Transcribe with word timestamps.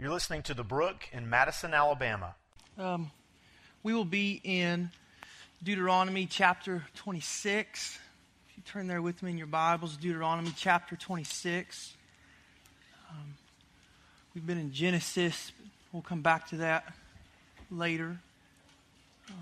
You're 0.00 0.12
listening 0.12 0.40
to 0.44 0.54
The 0.54 0.64
Brook 0.64 1.06
in 1.12 1.28
Madison, 1.28 1.74
Alabama. 1.74 2.34
Um, 2.78 3.10
we 3.82 3.92
will 3.92 4.06
be 4.06 4.40
in 4.42 4.90
Deuteronomy 5.62 6.24
chapter 6.24 6.82
26. 6.94 7.98
If 8.48 8.56
you 8.56 8.62
turn 8.62 8.86
there 8.86 9.02
with 9.02 9.22
me 9.22 9.32
in 9.32 9.36
your 9.36 9.46
Bibles, 9.46 9.98
Deuteronomy 9.98 10.54
chapter 10.56 10.96
26. 10.96 11.92
Um, 13.10 13.34
we've 14.34 14.46
been 14.46 14.56
in 14.56 14.72
Genesis. 14.72 15.52
We'll 15.92 16.00
come 16.00 16.22
back 16.22 16.48
to 16.48 16.56
that 16.56 16.94
later. 17.70 18.16
Um, 19.28 19.36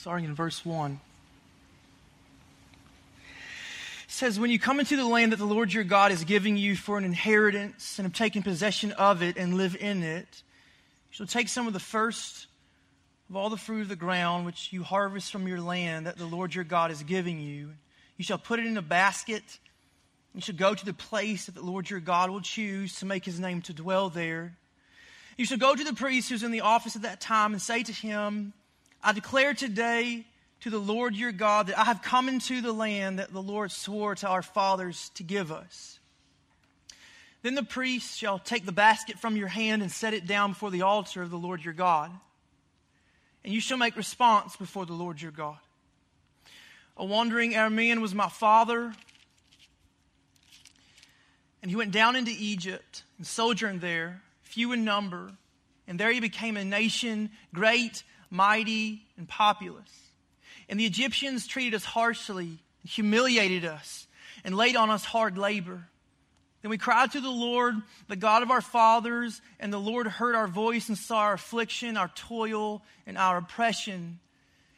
starting 0.00 0.24
in 0.24 0.34
verse 0.34 0.64
1. 0.64 0.98
It 4.04 4.10
says, 4.10 4.40
When 4.40 4.50
you 4.50 4.58
come 4.58 4.80
into 4.80 4.96
the 4.96 5.04
land 5.04 5.32
that 5.32 5.36
the 5.36 5.44
Lord 5.44 5.74
your 5.74 5.84
God 5.84 6.10
is 6.10 6.24
giving 6.24 6.56
you 6.56 6.74
for 6.74 6.96
an 6.96 7.04
inheritance 7.04 7.98
and 7.98 8.06
have 8.06 8.14
taken 8.14 8.42
possession 8.42 8.92
of 8.92 9.22
it 9.22 9.36
and 9.36 9.58
live 9.58 9.76
in 9.78 10.02
it, 10.02 10.26
you 11.10 11.16
shall 11.16 11.26
take 11.26 11.50
some 11.50 11.66
of 11.66 11.74
the 11.74 11.78
first 11.78 12.46
of 13.28 13.36
all 13.36 13.50
the 13.50 13.58
fruit 13.58 13.82
of 13.82 13.88
the 13.88 13.96
ground 13.96 14.46
which 14.46 14.72
you 14.72 14.82
harvest 14.82 15.30
from 15.30 15.46
your 15.46 15.60
land 15.60 16.06
that 16.06 16.16
the 16.16 16.24
Lord 16.24 16.54
your 16.54 16.64
God 16.64 16.90
is 16.90 17.02
giving 17.02 17.38
you. 17.38 17.72
You 18.16 18.24
shall 18.24 18.38
put 18.38 18.58
it 18.58 18.64
in 18.64 18.78
a 18.78 18.82
basket. 18.82 19.58
You 20.34 20.40
shall 20.40 20.56
go 20.56 20.74
to 20.74 20.84
the 20.86 20.94
place 20.94 21.44
that 21.44 21.54
the 21.54 21.62
Lord 21.62 21.90
your 21.90 22.00
God 22.00 22.30
will 22.30 22.40
choose 22.40 23.00
to 23.00 23.06
make 23.06 23.26
his 23.26 23.38
name 23.38 23.60
to 23.62 23.74
dwell 23.74 24.08
there. 24.08 24.56
You 25.36 25.44
shall 25.44 25.58
go 25.58 25.74
to 25.74 25.84
the 25.84 25.92
priest 25.92 26.30
who's 26.30 26.42
in 26.42 26.52
the 26.52 26.62
office 26.62 26.96
at 26.96 27.02
that 27.02 27.20
time 27.20 27.52
and 27.52 27.60
say 27.60 27.82
to 27.82 27.92
him, 27.92 28.54
I 29.02 29.12
declare 29.12 29.54
today 29.54 30.26
to 30.60 30.70
the 30.70 30.78
Lord 30.78 31.14
your 31.14 31.32
God 31.32 31.68
that 31.68 31.78
I 31.78 31.84
have 31.84 32.02
come 32.02 32.28
into 32.28 32.60
the 32.60 32.72
land 32.72 33.18
that 33.18 33.32
the 33.32 33.42
Lord 33.42 33.72
swore 33.72 34.14
to 34.16 34.28
our 34.28 34.42
fathers 34.42 35.10
to 35.14 35.22
give 35.22 35.50
us. 35.50 35.98
Then 37.42 37.54
the 37.54 37.62
priest 37.62 38.18
shall 38.18 38.38
take 38.38 38.66
the 38.66 38.72
basket 38.72 39.18
from 39.18 39.36
your 39.36 39.48
hand 39.48 39.80
and 39.80 39.90
set 39.90 40.12
it 40.12 40.26
down 40.26 40.50
before 40.50 40.70
the 40.70 40.82
altar 40.82 41.22
of 41.22 41.30
the 41.30 41.38
Lord 41.38 41.64
your 41.64 41.72
God. 41.72 42.10
And 43.42 43.54
you 43.54 43.60
shall 43.60 43.78
make 43.78 43.96
response 43.96 44.56
before 44.56 44.84
the 44.84 44.92
Lord 44.92 45.22
your 45.22 45.32
God. 45.32 45.56
A 46.98 47.04
wandering 47.04 47.52
Aramean 47.52 48.02
was 48.02 48.14
my 48.14 48.28
father, 48.28 48.92
and 51.62 51.70
he 51.70 51.76
went 51.76 51.92
down 51.92 52.16
into 52.16 52.32
Egypt 52.38 53.04
and 53.16 53.26
sojourned 53.26 53.80
there, 53.80 54.20
few 54.42 54.72
in 54.72 54.84
number, 54.84 55.32
and 55.88 55.98
there 55.98 56.12
he 56.12 56.20
became 56.20 56.58
a 56.58 56.64
nation 56.64 57.30
great 57.54 58.02
mighty, 58.30 59.02
and 59.16 59.28
populous. 59.28 59.90
And 60.68 60.78
the 60.78 60.86
Egyptians 60.86 61.46
treated 61.46 61.74
us 61.74 61.84
harshly, 61.84 62.58
humiliated 62.84 63.64
us, 63.64 64.06
and 64.44 64.56
laid 64.56 64.76
on 64.76 64.88
us 64.90 65.04
hard 65.04 65.36
labor. 65.36 65.88
Then 66.62 66.70
we 66.70 66.78
cried 66.78 67.12
to 67.12 67.20
the 67.20 67.30
Lord, 67.30 67.74
the 68.08 68.16
God 68.16 68.42
of 68.42 68.50
our 68.50 68.60
fathers, 68.60 69.40
and 69.58 69.72
the 69.72 69.78
Lord 69.78 70.06
heard 70.06 70.34
our 70.34 70.46
voice 70.46 70.88
and 70.88 70.96
saw 70.96 71.18
our 71.18 71.32
affliction, 71.34 71.96
our 71.96 72.08
toil, 72.08 72.82
and 73.06 73.16
our 73.16 73.38
oppression. 73.38 74.20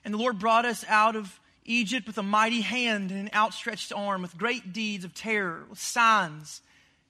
And 0.05 0.14
the 0.14 0.19
Lord 0.19 0.39
brought 0.39 0.64
us 0.64 0.84
out 0.89 1.17
of 1.17 1.41
Egypt 1.64 2.06
with 2.06 2.19
a 2.19 2.23
mighty 2.23 2.61
hand 2.61 3.11
and 3.11 3.20
an 3.20 3.30
outstretched 3.34 3.92
arm, 3.92 4.23
with 4.23 4.39
great 4.39 4.73
deeds 4.73 5.05
of 5.05 5.14
terror, 5.14 5.64
with 5.69 5.78
signs 5.78 6.61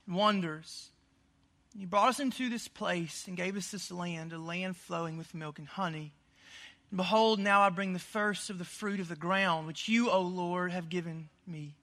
and 0.07 0.17
wonders. 0.17 0.91
he 1.79 1.87
brought 1.87 2.09
us 2.09 2.20
into 2.20 2.48
this 2.48 2.69
place 2.69 3.27
and 3.27 3.37
gave 3.37 3.57
us 3.57 3.70
this 3.70 3.91
land, 3.91 4.33
a 4.33 4.39
land 4.39 4.77
flowing 4.77 5.17
with 5.17 5.35
milk 5.35 5.59
and 5.59 5.69
honey. 5.69 6.13
Behold, 6.95 7.39
now 7.39 7.62
I 7.62 7.71
bring 7.71 7.95
the 7.95 7.98
first 7.98 8.51
of 8.51 8.59
the 8.59 8.65
fruit 8.65 9.01
of 9.01 9.09
the 9.09 9.17
ground, 9.17 9.67
which 9.67 9.89
you, 9.89 10.11
O 10.11 10.21
Lord, 10.21 10.73
have 10.73 10.91
given 10.91 11.31
me. 11.47 11.75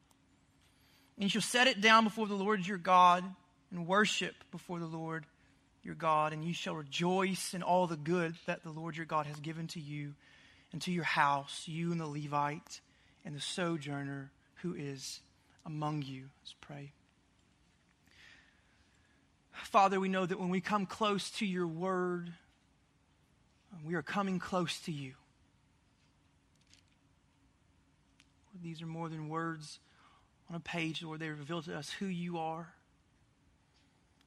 And 1.18 1.24
you 1.24 1.30
shall 1.30 1.42
set 1.42 1.68
it 1.68 1.82
down 1.82 2.04
before 2.04 2.28
the 2.28 2.36
Lord 2.36 2.66
your 2.66 2.78
God 2.78 3.24
and 3.72 3.88
worship 3.88 4.36
before 4.52 4.80
the 4.80 4.86
Lord 4.86 5.26
your 5.84 5.96
God, 5.96 6.32
and 6.34 6.44
you 6.44 6.54
shall 6.54 6.76
rejoice 6.76 7.54
in 7.54 7.64
all 7.64 7.88
the 7.88 7.98
good 7.98 8.36
that 8.46 8.64
the 8.64 8.70
Lord 8.70 8.98
your 8.98 9.06
God 9.06 9.26
has 9.26 9.40
given 9.40 9.68
to 9.68 9.80
you 9.80 10.14
and 10.72 10.82
to 10.84 10.92
your 10.92 11.04
house, 11.04 11.64
you 11.66 11.92
and 11.92 12.00
the 12.00 12.06
Levite 12.06 12.82
and 13.26 13.36
the 13.36 13.42
sojourner 13.42 14.32
who 14.62 14.76
is 14.76 15.22
among 15.66 16.04
you. 16.04 16.26
Let's 16.42 16.56
pray. 16.62 16.92
Father, 19.64 20.00
we 20.00 20.10
know 20.10 20.26
that 20.26 20.40
when 20.40 20.50
we 20.50 20.62
come 20.62 20.86
close 20.86 21.30
to 21.32 21.46
your 21.46 21.68
word, 21.68 22.32
we 23.86 23.96
are 23.96 24.02
coming 24.02 24.40
close 24.40 24.80
to 24.82 24.92
you. 24.92 25.14
These 28.62 28.82
are 28.82 28.88
more 28.88 29.10
than 29.10 29.30
words 29.30 29.80
on 30.50 30.56
a 30.56 30.60
page, 30.60 31.02
Lord. 31.02 31.20
They 31.20 31.30
reveal 31.30 31.62
to 31.62 31.78
us 31.78 31.90
who 31.90 32.08
you 32.08 32.40
are. 32.40 32.68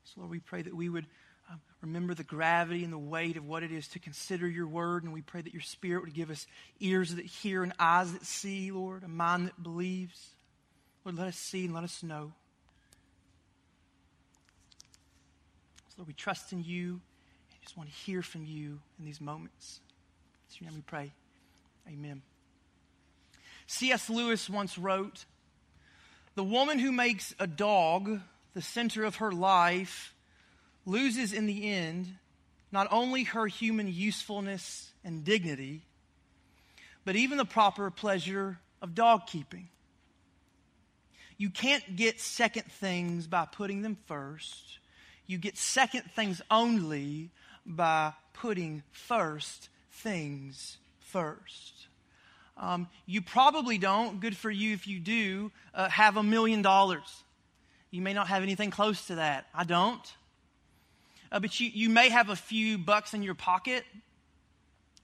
So, 0.04 0.20
Lord, 0.20 0.30
we 0.30 0.38
pray 0.38 0.62
that 0.62 0.74
we 0.74 0.88
would 0.88 1.06
uh, 1.50 1.56
remember 1.80 2.14
the 2.14 2.24
gravity 2.24 2.82
and 2.84 2.92
the 2.92 2.98
weight 2.98 3.36
of 3.36 3.44
what 3.44 3.62
it 3.62 3.72
is 3.72 3.88
to 3.88 3.98
consider 3.98 4.48
your 4.48 4.66
word. 4.66 5.04
And 5.04 5.12
we 5.12 5.22
pray 5.22 5.42
that 5.42 5.52
your 5.52 5.62
spirit 5.62 6.04
would 6.04 6.14
give 6.14 6.30
us 6.30 6.46
ears 6.80 7.14
that 7.14 7.26
hear 7.26 7.62
and 7.62 7.72
eyes 7.78 8.12
that 8.12 8.24
see, 8.24 8.70
Lord, 8.70 9.02
a 9.02 9.08
mind 9.08 9.48
that 9.48 9.62
believes. 9.62 10.30
Lord, 11.04 11.18
let 11.18 11.26
us 11.26 11.36
see 11.36 11.64
and 11.66 11.74
let 11.74 11.84
us 11.84 12.02
know. 12.02 12.32
So, 15.88 15.94
Lord, 15.98 16.08
we 16.08 16.14
trust 16.14 16.52
in 16.52 16.64
you 16.64 17.00
just 17.62 17.76
want 17.76 17.88
to 17.88 17.94
hear 17.94 18.22
from 18.22 18.44
you 18.44 18.80
in 18.98 19.04
these 19.04 19.20
moments. 19.20 19.80
It's 20.46 20.60
your 20.60 20.68
name 20.68 20.76
we 20.76 20.82
pray. 20.82 21.12
Amen. 21.88 22.22
C.S. 23.66 24.10
Lewis 24.10 24.50
once 24.50 24.76
wrote 24.76 25.24
The 26.34 26.44
woman 26.44 26.78
who 26.78 26.92
makes 26.92 27.34
a 27.38 27.46
dog 27.46 28.20
the 28.54 28.62
center 28.62 29.04
of 29.04 29.16
her 29.16 29.32
life 29.32 30.14
loses 30.84 31.32
in 31.32 31.46
the 31.46 31.70
end 31.70 32.14
not 32.70 32.88
only 32.90 33.24
her 33.24 33.46
human 33.46 33.86
usefulness 33.92 34.92
and 35.04 35.24
dignity, 35.24 35.82
but 37.04 37.16
even 37.16 37.36
the 37.38 37.44
proper 37.44 37.90
pleasure 37.90 38.58
of 38.80 38.94
dog 38.94 39.26
keeping. 39.26 39.68
You 41.36 41.50
can't 41.50 41.96
get 41.96 42.20
second 42.20 42.70
things 42.72 43.26
by 43.26 43.46
putting 43.46 43.82
them 43.82 43.98
first. 44.06 44.78
You 45.26 45.38
get 45.38 45.56
second 45.58 46.04
things 46.14 46.40
only 46.50 47.30
by 47.64 48.12
putting 48.34 48.82
first 48.90 49.68
things 49.90 50.78
first. 51.00 51.86
Um, 52.56 52.88
you 53.06 53.22
probably 53.22 53.78
don't, 53.78 54.20
good 54.20 54.36
for 54.36 54.50
you 54.50 54.74
if 54.74 54.86
you 54.86 54.98
do, 55.00 55.50
uh, 55.74 55.88
have 55.88 56.16
a 56.16 56.22
million 56.22 56.62
dollars. 56.62 57.22
You 57.90 58.02
may 58.02 58.14
not 58.14 58.28
have 58.28 58.42
anything 58.42 58.70
close 58.70 59.06
to 59.06 59.16
that. 59.16 59.46
I 59.54 59.64
don't. 59.64 60.12
Uh, 61.30 61.40
but 61.40 61.58
you, 61.60 61.70
you 61.72 61.88
may 61.88 62.08
have 62.10 62.28
a 62.28 62.36
few 62.36 62.78
bucks 62.78 63.14
in 63.14 63.22
your 63.22 63.34
pocket. 63.34 63.84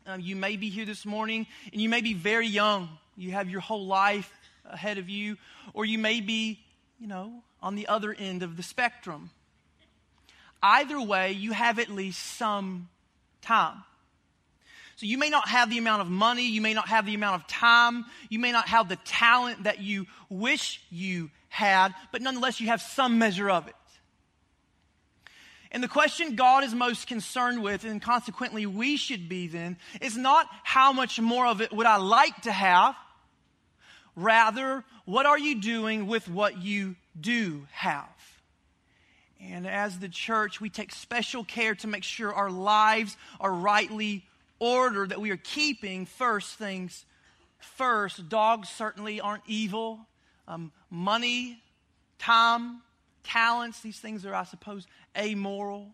Uh, 0.07 0.17
you 0.19 0.37
may 0.37 0.57
be 0.57 0.71
here 0.71 0.85
this 0.85 1.05
morning 1.05 1.47
and 1.73 1.81
you 1.81 1.89
may 1.89 2.01
be 2.01 2.15
very 2.15 2.47
young. 2.47 2.89
You 3.17 3.33
have 3.33 3.49
your 3.49 3.61
whole 3.61 3.87
life 3.87 4.33
ahead 4.65 4.99
of 4.99 5.09
you. 5.09 5.37
Or 5.75 5.85
you 5.85 5.99
may 5.99 6.21
be, 6.21 6.61
you 6.99 7.07
know, 7.07 7.43
on 7.63 7.75
the 7.75 7.89
other 7.89 8.15
end 8.15 8.43
of 8.43 8.57
the 8.57 8.63
spectrum. 8.63 9.31
Either 10.63 11.01
way, 11.01 11.33
you 11.33 11.53
have 11.53 11.79
at 11.79 11.89
least 11.89 12.21
some 12.37 12.89
time. 13.43 13.85
So 14.97 15.07
you 15.07 15.17
may 15.17 15.31
not 15.31 15.49
have 15.49 15.71
the 15.71 15.79
amount 15.79 16.03
of 16.03 16.09
money, 16.09 16.49
you 16.49 16.61
may 16.61 16.75
not 16.75 16.89
have 16.89 17.07
the 17.07 17.15
amount 17.15 17.41
of 17.41 17.47
time, 17.47 18.05
you 18.29 18.41
may 18.41 18.51
not 18.51 18.67
have 18.69 18.89
the 18.89 18.97
talent 18.97 19.63
that 19.63 19.81
you 19.81 20.07
wish 20.29 20.81
you 20.91 21.31
had, 21.49 21.95
but 22.11 22.21
nonetheless, 22.21 22.61
you 22.61 22.67
have 22.67 22.83
some 22.83 23.19
measure 23.19 23.49
of 23.49 23.69
it. 23.69 23.75
And 25.71 25.83
the 25.83 25.89
question 25.89 26.35
God 26.35 26.65
is 26.65 26.75
most 26.75 27.07
concerned 27.07 27.63
with, 27.63 27.85
and 27.85 28.01
consequently 28.01 28.67
we 28.67 28.97
should 28.97 29.29
be 29.29 29.47
then, 29.47 29.77
is 30.01 30.17
not 30.17 30.49
how 30.65 30.93
much 30.93 31.21
more 31.21 31.47
of 31.47 31.61
it 31.61 31.73
would 31.73 31.87
I 31.87 31.97
like 31.97 32.43
to 32.43 32.53
have. 32.53 32.97
Rather, 34.17 34.85
what 35.05 35.27
are 35.27 35.39
you 35.39 35.61
doing 35.61 36.07
with 36.07 36.29
what 36.29 36.61
you 36.61 36.97
do 37.21 37.67
have? 37.71 38.09
And 39.41 39.67
as 39.67 39.99
the 39.99 40.09
church, 40.09 40.61
we 40.61 40.69
take 40.69 40.93
special 40.93 41.45
care 41.45 41.75
to 41.77 41.87
make 41.87 42.05
sure 42.05 42.33
our 42.33 42.51
lives 42.51 43.17
are 43.41 43.53
rightly 43.53 44.25
ordered, 44.59 45.11
that 45.11 45.21
we 45.21 45.31
are 45.31 45.37
keeping 45.37 46.07
first 46.07 46.55
things 46.55 47.05
first. 47.59 48.29
Dogs 48.29 48.69
certainly 48.69 49.21
aren't 49.21 49.45
evil. 49.47 50.01
Um, 50.49 50.73
money, 50.91 51.63
time, 52.19 52.81
talents, 53.23 53.81
these 53.81 54.01
things 54.01 54.27
are, 54.27 54.35
I 54.35 54.45
suppose, 54.45 54.87
amoral. 55.17 55.91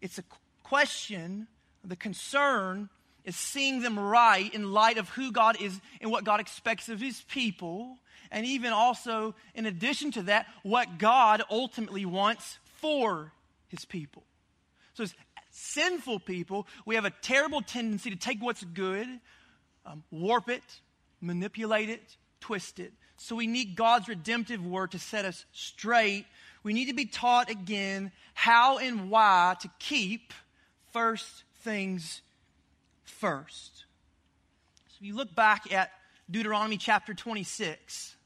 It's 0.00 0.18
a 0.18 0.24
question, 0.62 1.46
the 1.84 1.96
concern 1.96 2.88
is 3.24 3.36
seeing 3.36 3.82
them 3.82 3.98
right 3.98 4.52
in 4.54 4.72
light 4.72 4.98
of 4.98 5.08
who 5.10 5.30
God 5.30 5.60
is 5.60 5.78
and 6.00 6.10
what 6.10 6.24
God 6.24 6.40
expects 6.40 6.88
of 6.88 7.00
his 7.00 7.22
people. 7.22 7.98
And 8.32 8.46
even 8.46 8.72
also, 8.72 9.34
in 9.54 9.66
addition 9.66 10.10
to 10.12 10.22
that, 10.22 10.46
what 10.62 10.98
God 10.98 11.42
ultimately 11.50 12.06
wants 12.06 12.58
for 12.80 13.32
his 13.68 13.84
people. 13.84 14.24
So, 14.94 15.04
as 15.04 15.14
sinful 15.50 16.20
people, 16.20 16.66
we 16.84 16.94
have 16.94 17.04
a 17.04 17.10
terrible 17.10 17.62
tendency 17.62 18.10
to 18.10 18.16
take 18.16 18.42
what's 18.42 18.64
good, 18.64 19.06
um, 19.86 20.02
warp 20.10 20.48
it, 20.48 20.62
manipulate 21.20 21.88
it, 21.88 22.16
twist 22.40 22.80
it. 22.80 22.92
So 23.16 23.36
we 23.36 23.46
need 23.46 23.76
God's 23.76 24.08
redemptive 24.08 24.64
word 24.64 24.92
to 24.92 24.98
set 24.98 25.26
us 25.26 25.44
straight. 25.52 26.24
We 26.62 26.72
need 26.72 26.86
to 26.86 26.94
be 26.94 27.04
taught 27.04 27.50
again 27.50 28.12
how 28.32 28.78
and 28.78 29.10
why 29.10 29.56
to 29.60 29.70
keep 29.78 30.32
first 30.92 31.44
things 31.62 32.22
first. 33.04 33.84
So 34.88 34.96
if 35.00 35.06
you 35.06 35.14
look 35.14 35.34
back 35.34 35.70
at 35.72 35.92
Deuteronomy 36.30 36.78
chapter 36.78 37.12
26, 37.12 38.16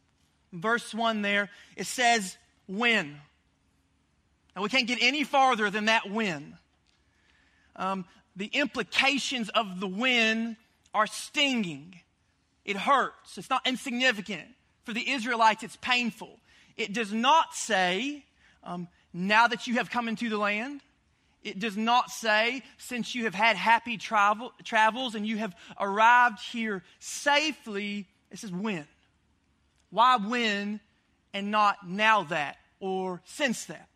verse 0.52 0.94
1 0.94 1.22
there, 1.22 1.50
it 1.76 1.86
says, 1.86 2.36
when. 2.68 3.20
Now 4.54 4.62
we 4.62 4.68
can't 4.68 4.86
get 4.86 4.98
any 5.00 5.24
farther 5.24 5.70
than 5.70 5.86
that 5.86 6.10
when. 6.10 6.56
Um, 7.76 8.04
the 8.36 8.46
implications 8.46 9.48
of 9.48 9.80
the 9.80 9.88
when 9.88 10.56
are 10.92 11.06
stinging. 11.06 12.00
It 12.64 12.76
hurts. 12.76 13.36
It's 13.36 13.50
not 13.50 13.66
insignificant. 13.66 14.46
For 14.84 14.92
the 14.92 15.10
Israelites, 15.10 15.62
it's 15.62 15.76
painful. 15.76 16.38
It 16.76 16.92
does 16.92 17.12
not 17.12 17.54
say, 17.54 18.24
um, 18.62 18.88
now 19.12 19.48
that 19.48 19.66
you 19.66 19.74
have 19.74 19.90
come 19.90 20.08
into 20.08 20.28
the 20.28 20.38
land. 20.38 20.80
It 21.42 21.58
does 21.58 21.76
not 21.76 22.10
say, 22.10 22.62
since 22.78 23.14
you 23.14 23.24
have 23.24 23.34
had 23.34 23.56
happy 23.56 23.98
travel, 23.98 24.52
travels 24.64 25.14
and 25.14 25.26
you 25.26 25.36
have 25.36 25.54
arrived 25.78 26.40
here 26.40 26.82
safely. 27.00 28.06
It 28.30 28.38
says, 28.38 28.50
when. 28.50 28.86
Why 29.90 30.16
when 30.16 30.80
and 31.34 31.50
not 31.50 31.86
now 31.86 32.24
that 32.24 32.56
or 32.80 33.20
since 33.26 33.66
that? 33.66 33.88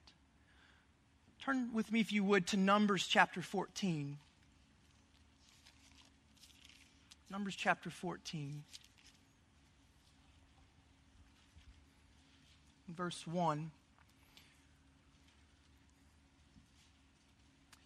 Turn 1.49 1.71
with 1.73 1.91
me, 1.91 2.01
if 2.01 2.13
you 2.13 2.25
would, 2.25 2.47
to 2.49 2.59
Numbers 2.59 3.07
chapter 3.07 3.41
14. 3.41 4.19
Numbers 7.31 7.57
chapter 7.57 7.89
14. 7.89 8.65
Verse 12.95 13.27
1. 13.27 13.71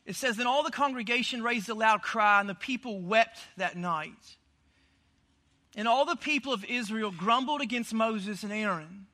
It 0.06 0.16
says, 0.16 0.36
Then 0.36 0.48
all 0.48 0.64
the 0.64 0.72
congregation 0.72 1.40
raised 1.44 1.68
a 1.68 1.74
loud 1.74 2.02
cry, 2.02 2.40
and 2.40 2.48
the 2.48 2.56
people 2.56 3.00
wept 3.00 3.38
that 3.58 3.76
night. 3.76 4.10
And 5.76 5.86
all 5.86 6.04
the 6.04 6.16
people 6.16 6.52
of 6.52 6.64
Israel 6.64 7.12
grumbled 7.12 7.60
against 7.60 7.94
Moses 7.94 8.42
and 8.42 8.52
Aaron. 8.52 9.06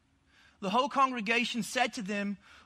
The 0.63 0.71
whole 0.71 0.89
congregation 0.89 1.63
said 1.63 1.93
to 1.95 2.03
them, 2.03 2.39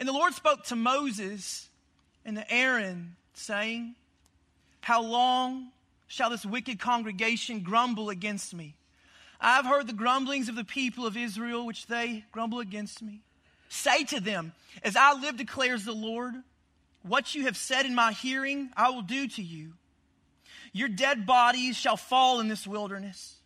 And 0.00 0.08
the 0.08 0.14
Lord 0.14 0.32
spoke 0.32 0.64
to 0.64 0.76
Moses 0.76 1.68
and 2.24 2.36
to 2.36 2.52
Aaron, 2.52 3.16
saying, 3.34 3.94
How 4.80 5.02
long 5.02 5.68
shall 6.08 6.30
this 6.30 6.44
wicked 6.44 6.80
congregation 6.80 7.60
grumble 7.60 8.08
against 8.08 8.54
me? 8.54 8.74
I 9.40 9.56
have 9.56 9.66
heard 9.66 9.86
the 9.86 9.92
grumblings 9.92 10.48
of 10.48 10.56
the 10.56 10.64
people 10.64 11.06
of 11.06 11.18
Israel, 11.18 11.66
which 11.66 11.86
they 11.86 12.24
grumble 12.32 12.60
against 12.60 13.02
me. 13.02 13.20
Say 13.68 14.04
to 14.04 14.20
them, 14.20 14.52
As 14.82 14.96
I 14.96 15.12
live, 15.12 15.36
declares 15.36 15.84
the 15.84 15.92
Lord, 15.92 16.34
what 17.02 17.34
you 17.34 17.44
have 17.44 17.56
said 17.56 17.84
in 17.84 17.94
my 17.94 18.12
hearing, 18.12 18.70
I 18.76 18.90
will 18.90 19.02
do 19.02 19.28
to 19.28 19.42
you. 19.42 19.74
Your 20.72 20.88
dead 20.88 21.26
bodies 21.26 21.76
shall 21.76 21.96
fall 21.96 22.40
in 22.40 22.48
this 22.48 22.66
wilderness. 22.66 23.36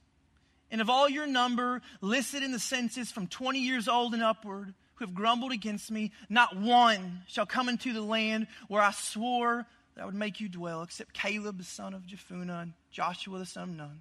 And 0.71 0.81
of 0.81 0.89
all 0.89 1.09
your 1.09 1.27
number 1.27 1.83
listed 2.01 2.43
in 2.43 2.53
the 2.53 2.59
census 2.59 3.11
from 3.11 3.27
20 3.27 3.61
years 3.61 3.89
old 3.89 4.15
and 4.15 4.23
upward, 4.23 4.75
who 4.97 5.05
have 5.05 5.15
grumbled 5.15 5.53
against 5.53 5.91
me, 5.91 6.13
not 6.29 6.57
one 6.57 7.23
shall 7.27 7.47
come 7.47 7.69
into 7.69 7.93
the 7.93 8.03
land 8.03 8.47
where 8.69 8.83
I 8.83 8.93
swore 8.93 9.67
that 9.95 10.03
I 10.03 10.07
would 10.07 10.15
make 10.15 10.41
you 10.41 10.49
dwell, 10.49 10.83
except 10.83 11.13
Caleb 11.13 11.59
the 11.59 11.65
son 11.65 11.95
of 11.95 12.07
Jephunneh 12.07 12.63
and 12.63 12.73
Joshua 12.91 13.39
the 13.39 13.47
son 13.47 13.71
of 13.71 13.77
Nun. 13.77 14.01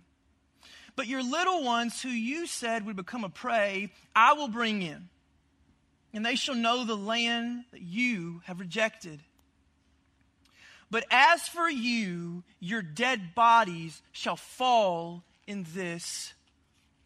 But 0.96 1.08
your 1.08 1.24
little 1.24 1.64
ones, 1.64 2.02
who 2.02 2.10
you 2.10 2.46
said 2.46 2.86
would 2.86 2.96
become 2.96 3.24
a 3.24 3.30
prey, 3.30 3.92
I 4.16 4.34
will 4.34 4.48
bring 4.48 4.82
in, 4.82 5.10
and 6.14 6.26
they 6.26 6.36
shall 6.36 6.56
know 6.56 6.84
the 6.84 6.98
land 6.98 7.66
that 7.72 7.82
you 7.82 8.42
have 8.46 8.60
rejected. 8.60 9.20
But 10.92 11.06
as 11.10 11.48
for 11.48 11.68
you, 11.68 12.44
your 12.60 12.84
dead 12.84 13.34
bodies 13.34 14.04
shall 14.12 14.36
fall 14.36 15.24
in 15.48 15.66
this 15.74 16.34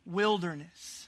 wilderness. 0.06 1.07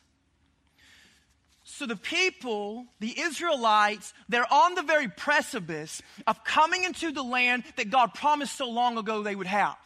So 1.80 1.86
the 1.86 1.96
people, 1.96 2.88
the 3.00 3.18
Israelites, 3.18 4.14
they're 4.28 4.52
on 4.52 4.76
the 4.76 4.82
very 4.82 5.08
precipice 5.08 6.02
of 6.28 6.44
coming 6.44 6.84
into 6.84 7.14
the 7.14 7.24
land 7.24 7.64
that 7.78 7.90
God 7.90 8.14
promised 8.14 8.58
so 8.58 8.70
long 8.70 8.98
ago 8.98 9.24
they 9.24 9.34
would 9.34 9.48
have. 9.48 9.78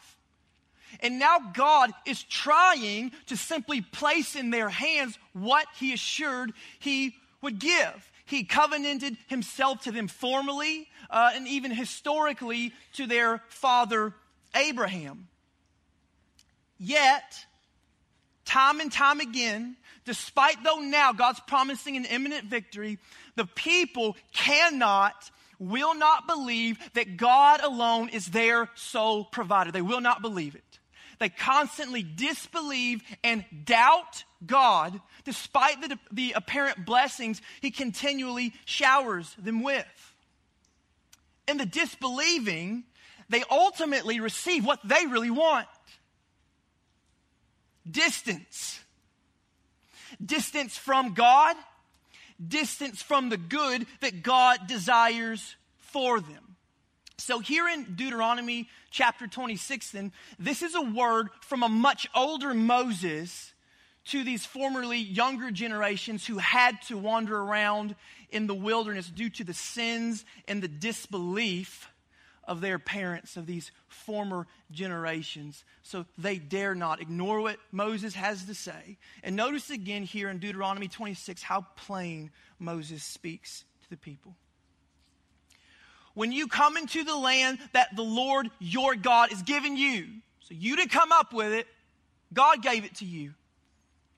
And 0.98 1.20
now 1.20 1.38
God 1.54 1.92
is 2.04 2.24
trying 2.24 3.12
to 3.26 3.36
simply 3.36 3.80
place 3.80 4.34
in 4.34 4.50
their 4.50 4.68
hands 4.68 5.16
what 5.34 5.68
He 5.78 5.92
assured 5.92 6.52
He 6.80 7.14
would 7.42 7.60
give. 7.60 8.10
He 8.24 8.42
covenanted 8.42 9.16
Himself 9.28 9.82
to 9.82 9.92
them 9.92 10.08
formally 10.08 10.88
uh, 11.10 11.30
and 11.32 11.46
even 11.46 11.70
historically 11.70 12.72
to 12.94 13.06
their 13.06 13.40
father 13.46 14.14
Abraham. 14.56 15.28
Yet, 16.76 17.46
time 18.54 18.78
and 18.78 18.92
time 18.92 19.18
again, 19.18 19.76
despite 20.04 20.62
though 20.62 20.78
now 20.78 21.12
God's 21.12 21.40
promising 21.40 21.96
an 21.96 22.04
imminent 22.04 22.44
victory, 22.44 23.00
the 23.34 23.46
people 23.46 24.16
cannot, 24.32 25.28
will 25.58 25.96
not 25.96 26.28
believe 26.28 26.78
that 26.92 27.16
God 27.16 27.60
alone 27.64 28.10
is 28.10 28.26
their 28.28 28.70
sole 28.76 29.24
provider. 29.24 29.72
They 29.72 29.82
will 29.82 30.00
not 30.00 30.22
believe 30.22 30.54
it. 30.54 30.78
They 31.18 31.30
constantly 31.30 32.04
disbelieve 32.04 33.02
and 33.24 33.44
doubt 33.64 34.22
God 34.46 35.00
despite 35.24 35.80
the, 35.80 35.98
the 36.12 36.34
apparent 36.36 36.86
blessings 36.86 37.42
he 37.60 37.72
continually 37.72 38.52
showers 38.66 39.34
them 39.36 39.64
with. 39.64 40.14
In 41.48 41.56
the 41.56 41.66
disbelieving, 41.66 42.84
they 43.28 43.42
ultimately 43.50 44.20
receive 44.20 44.64
what 44.64 44.78
they 44.84 45.06
really 45.06 45.30
want 45.30 45.66
distance. 47.88 48.80
Distance 50.24 50.76
from 50.76 51.14
God, 51.14 51.56
distance 52.46 53.02
from 53.02 53.28
the 53.28 53.36
good 53.36 53.86
that 54.00 54.22
God 54.22 54.66
desires 54.66 55.56
for 55.76 56.20
them. 56.20 56.56
So, 57.16 57.38
here 57.38 57.68
in 57.68 57.94
Deuteronomy 57.94 58.68
chapter 58.90 59.26
26, 59.26 59.92
then, 59.92 60.12
this 60.38 60.62
is 60.62 60.74
a 60.74 60.82
word 60.82 61.28
from 61.42 61.62
a 61.62 61.68
much 61.68 62.08
older 62.14 62.52
Moses 62.54 63.52
to 64.06 64.24
these 64.24 64.44
formerly 64.44 64.98
younger 64.98 65.50
generations 65.50 66.26
who 66.26 66.38
had 66.38 66.82
to 66.82 66.98
wander 66.98 67.38
around 67.38 67.94
in 68.30 68.46
the 68.46 68.54
wilderness 68.54 69.08
due 69.08 69.30
to 69.30 69.44
the 69.44 69.54
sins 69.54 70.24
and 70.46 70.62
the 70.62 70.68
disbelief 70.68 71.88
of 72.46 72.60
their 72.60 72.78
parents, 72.78 73.36
of 73.36 73.46
these 73.46 73.70
former 73.88 74.46
generations. 74.70 75.64
So 75.82 76.06
they 76.18 76.36
dare 76.36 76.74
not 76.74 77.00
ignore 77.00 77.40
what 77.40 77.58
Moses 77.72 78.14
has 78.14 78.44
to 78.44 78.54
say. 78.54 78.98
And 79.22 79.36
notice 79.36 79.70
again 79.70 80.02
here 80.02 80.28
in 80.28 80.38
Deuteronomy 80.38 80.88
26 80.88 81.42
how 81.42 81.66
plain 81.76 82.30
Moses 82.58 83.02
speaks 83.02 83.64
to 83.82 83.90
the 83.90 83.96
people. 83.96 84.34
When 86.14 86.30
you 86.30 86.46
come 86.46 86.76
into 86.76 87.02
the 87.02 87.16
land 87.16 87.58
that 87.72 87.96
the 87.96 88.02
Lord 88.02 88.50
your 88.60 88.94
God 88.94 89.32
is 89.32 89.42
giving 89.42 89.76
you, 89.76 90.06
so 90.40 90.54
you 90.54 90.76
didn't 90.76 90.92
come 90.92 91.10
up 91.10 91.32
with 91.32 91.52
it, 91.52 91.66
God 92.32 92.62
gave 92.62 92.84
it 92.84 92.96
to 92.96 93.04
you 93.04 93.34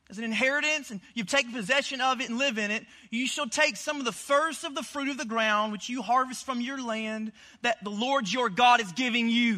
as 0.09 0.19
an 0.19 0.25
inheritance 0.25 0.91
and 0.91 1.01
you've 1.15 1.27
taken 1.27 1.53
possession 1.53 2.01
of 2.01 2.21
it 2.21 2.29
and 2.29 2.39
live 2.39 2.59
in 2.59 2.71
it, 2.71 2.85
you 3.11 3.27
shall 3.27 3.49
take 3.49 3.77
some 3.77 3.99
of 3.99 4.05
the 4.05 4.13
first 4.13 4.65
of 4.65 4.75
the 4.75 4.83
fruit 4.83 5.09
of 5.09 5.19
the 5.19 5.25
ground 5.25 5.73
which 5.73 5.89
you 5.89 6.03
harvest 6.03 6.45
from 6.45 6.61
your 6.61 6.81
land 6.81 7.33
that 7.63 7.83
the 7.83 7.91
Lord 7.91 8.31
your 8.31 8.49
God 8.49 8.81
is 8.81 8.93
giving 8.93 9.29
you. 9.29 9.57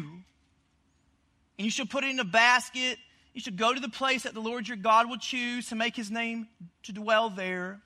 And 1.57 1.65
you 1.65 1.71
shall 1.71 1.85
put 1.85 2.03
it 2.03 2.09
in 2.09 2.19
a 2.19 2.25
basket. 2.25 2.97
You 3.33 3.41
shall 3.41 3.53
go 3.53 3.73
to 3.73 3.79
the 3.79 3.89
place 3.89 4.23
that 4.23 4.33
the 4.33 4.39
Lord 4.39 4.67
your 4.67 4.77
God 4.77 5.07
will 5.09 5.17
choose 5.17 5.69
to 5.69 5.75
make 5.75 5.95
his 5.95 6.09
name 6.09 6.47
to 6.83 6.93
dwell 6.93 7.29
there. 7.29 7.79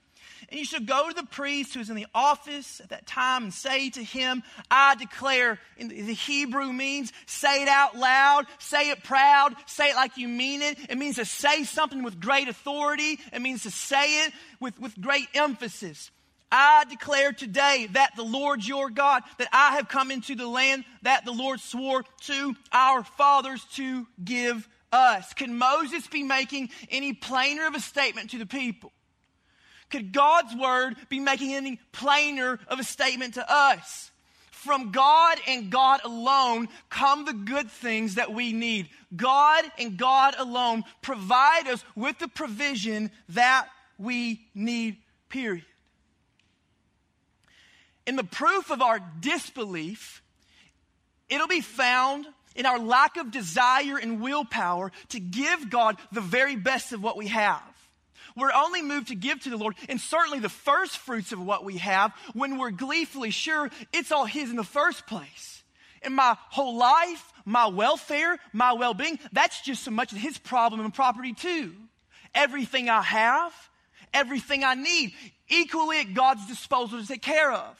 And 0.49 0.59
you 0.59 0.65
should 0.65 0.85
go 0.85 1.09
to 1.09 1.15
the 1.15 1.25
priest 1.25 1.73
who's 1.73 1.89
in 1.89 1.95
the 1.95 2.07
office 2.13 2.79
at 2.79 2.89
that 2.89 3.05
time 3.05 3.43
and 3.43 3.53
say 3.53 3.89
to 3.91 4.03
him, 4.03 4.43
I 4.69 4.95
declare, 4.95 5.59
in 5.77 5.87
the 5.87 6.13
Hebrew 6.13 6.71
means 6.71 7.11
say 7.25 7.63
it 7.63 7.69
out 7.69 7.97
loud, 7.97 8.45
say 8.59 8.89
it 8.89 9.03
proud, 9.03 9.55
say 9.65 9.89
it 9.89 9.95
like 9.95 10.17
you 10.17 10.27
mean 10.27 10.61
it. 10.61 10.77
It 10.89 10.97
means 10.97 11.15
to 11.15 11.25
say 11.25 11.63
something 11.63 12.03
with 12.03 12.19
great 12.19 12.47
authority, 12.47 13.19
it 13.31 13.41
means 13.41 13.63
to 13.63 13.71
say 13.71 14.25
it 14.25 14.33
with, 14.59 14.79
with 14.79 14.99
great 14.99 15.27
emphasis. 15.33 16.11
I 16.51 16.85
declare 16.87 17.33
today 17.33 17.87
that 17.93 18.11
the 18.15 18.23
Lord 18.23 18.63
your 18.63 18.91
God, 18.91 19.23
that 19.39 19.47
I 19.51 19.75
have 19.77 19.87
come 19.87 20.11
into 20.11 20.35
the 20.35 20.47
land 20.47 20.85
that 21.01 21.25
the 21.25 21.31
Lord 21.31 21.59
swore 21.59 22.03
to 22.25 22.55
our 22.71 23.03
fathers 23.03 23.65
to 23.73 24.05
give 24.23 24.69
us. 24.91 25.33
Can 25.33 25.57
Moses 25.57 26.05
be 26.05 26.21
making 26.21 26.69
any 26.91 27.13
plainer 27.13 27.65
of 27.65 27.73
a 27.73 27.79
statement 27.79 28.29
to 28.29 28.37
the 28.37 28.45
people? 28.45 28.91
Could 29.93 30.11
God's 30.11 30.55
word 30.55 30.95
be 31.07 31.19
making 31.19 31.53
any 31.53 31.79
plainer 31.91 32.57
of 32.67 32.79
a 32.79 32.83
statement 32.83 33.35
to 33.35 33.45
us? 33.47 34.09
From 34.49 34.91
God 34.91 35.37
and 35.47 35.69
God 35.69 36.01
alone 36.03 36.67
come 36.89 37.25
the 37.25 37.33
good 37.33 37.69
things 37.69 38.15
that 38.15 38.33
we 38.33 38.53
need. 38.53 38.89
God 39.15 39.65
and 39.77 39.95
God 39.95 40.33
alone 40.39 40.83
provide 41.03 41.67
us 41.67 41.85
with 41.95 42.17
the 42.17 42.27
provision 42.27 43.11
that 43.29 43.67
we 43.99 44.41
need, 44.55 44.97
period. 45.29 45.65
In 48.07 48.15
the 48.15 48.23
proof 48.23 48.71
of 48.71 48.81
our 48.81 48.99
disbelief, 49.19 50.23
it'll 51.29 51.45
be 51.45 51.61
found 51.61 52.25
in 52.55 52.65
our 52.65 52.79
lack 52.79 53.17
of 53.17 53.29
desire 53.29 53.97
and 53.97 54.21
willpower 54.21 54.91
to 55.09 55.19
give 55.19 55.69
God 55.69 55.97
the 56.11 56.19
very 56.19 56.55
best 56.55 56.93
of 56.93 57.03
what 57.03 57.15
we 57.15 57.27
have. 57.27 57.61
We're 58.35 58.53
only 58.53 58.81
moved 58.81 59.09
to 59.09 59.15
give 59.15 59.41
to 59.41 59.49
the 59.49 59.57
Lord, 59.57 59.75
and 59.89 59.99
certainly 59.99 60.39
the 60.39 60.49
first 60.49 60.97
fruits 60.97 61.31
of 61.31 61.43
what 61.43 61.63
we 61.63 61.77
have, 61.77 62.13
when 62.33 62.57
we're 62.57 62.71
gleefully 62.71 63.29
sure 63.29 63.69
it's 63.91 64.11
all 64.11 64.25
His 64.25 64.49
in 64.49 64.55
the 64.55 64.63
first 64.63 65.05
place. 65.07 65.63
And 66.01 66.15
my 66.15 66.35
whole 66.49 66.77
life, 66.77 67.31
my 67.45 67.67
welfare, 67.67 68.37
my 68.51 68.73
well 68.73 68.93
being, 68.93 69.19
that's 69.31 69.61
just 69.61 69.83
so 69.83 69.91
much 69.91 70.11
of 70.11 70.17
His 70.17 70.37
problem 70.37 70.81
and 70.81 70.93
property 70.93 71.33
too. 71.33 71.73
Everything 72.35 72.89
I 72.89 73.01
have, 73.01 73.53
everything 74.13 74.63
I 74.63 74.75
need, 74.75 75.13
equally 75.47 75.99
at 75.99 76.13
God's 76.13 76.47
disposal 76.47 76.99
to 76.99 77.07
take 77.07 77.21
care 77.21 77.51
of. 77.51 77.77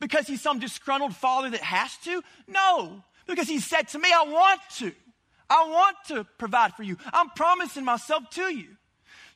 Because 0.00 0.26
He's 0.26 0.42
some 0.42 0.58
disgruntled 0.58 1.16
father 1.16 1.50
that 1.50 1.62
has 1.62 1.96
to? 2.04 2.22
No, 2.46 3.02
because 3.26 3.48
He 3.48 3.58
said 3.58 3.88
to 3.88 3.98
me, 3.98 4.10
I 4.12 4.24
want 4.24 4.60
to. 4.78 4.92
I 5.48 5.68
want 5.68 5.96
to 6.08 6.24
provide 6.38 6.74
for 6.74 6.82
you. 6.82 6.96
I'm 7.12 7.30
promising 7.30 7.84
myself 7.84 8.28
to 8.30 8.54
you. 8.54 8.76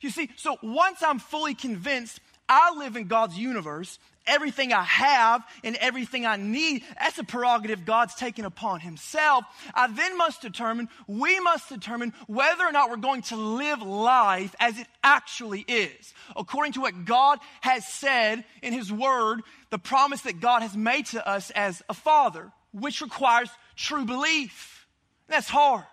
You 0.01 0.09
see, 0.09 0.29
so 0.35 0.57
once 0.61 1.03
I'm 1.03 1.19
fully 1.19 1.55
convinced 1.55 2.19
I 2.47 2.73
live 2.75 2.95
in 2.95 3.07
God's 3.07 3.37
universe, 3.37 3.99
everything 4.25 4.73
I 4.73 4.83
have 4.83 5.43
and 5.63 5.75
everything 5.75 6.25
I 6.25 6.37
need, 6.37 6.83
that's 6.99 7.17
a 7.17 7.23
prerogative 7.23 7.85
God's 7.85 8.15
taken 8.15 8.45
upon 8.45 8.79
Himself. 8.79 9.43
I 9.73 9.87
then 9.87 10.17
must 10.17 10.41
determine, 10.41 10.89
we 11.07 11.39
must 11.39 11.69
determine 11.69 12.13
whether 12.27 12.63
or 12.65 12.71
not 12.71 12.89
we're 12.89 12.97
going 12.97 13.23
to 13.23 13.35
live 13.35 13.81
life 13.81 14.55
as 14.59 14.79
it 14.79 14.87
actually 15.03 15.61
is. 15.67 16.13
According 16.35 16.73
to 16.73 16.81
what 16.81 17.05
God 17.05 17.39
has 17.61 17.85
said 17.87 18.45
in 18.61 18.73
His 18.73 18.91
Word, 18.91 19.41
the 19.69 19.79
promise 19.79 20.21
that 20.21 20.39
God 20.39 20.61
has 20.61 20.75
made 20.75 21.07
to 21.07 21.27
us 21.27 21.51
as 21.51 21.83
a 21.89 21.93
Father, 21.93 22.51
which 22.71 23.01
requires 23.01 23.49
true 23.75 24.05
belief. 24.05 24.87
That's 25.27 25.49
hard. 25.49 25.85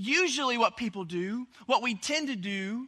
Usually, 0.00 0.56
what 0.56 0.76
people 0.76 1.04
do, 1.04 1.48
what 1.66 1.82
we 1.82 1.96
tend 1.96 2.28
to 2.28 2.36
do, 2.36 2.86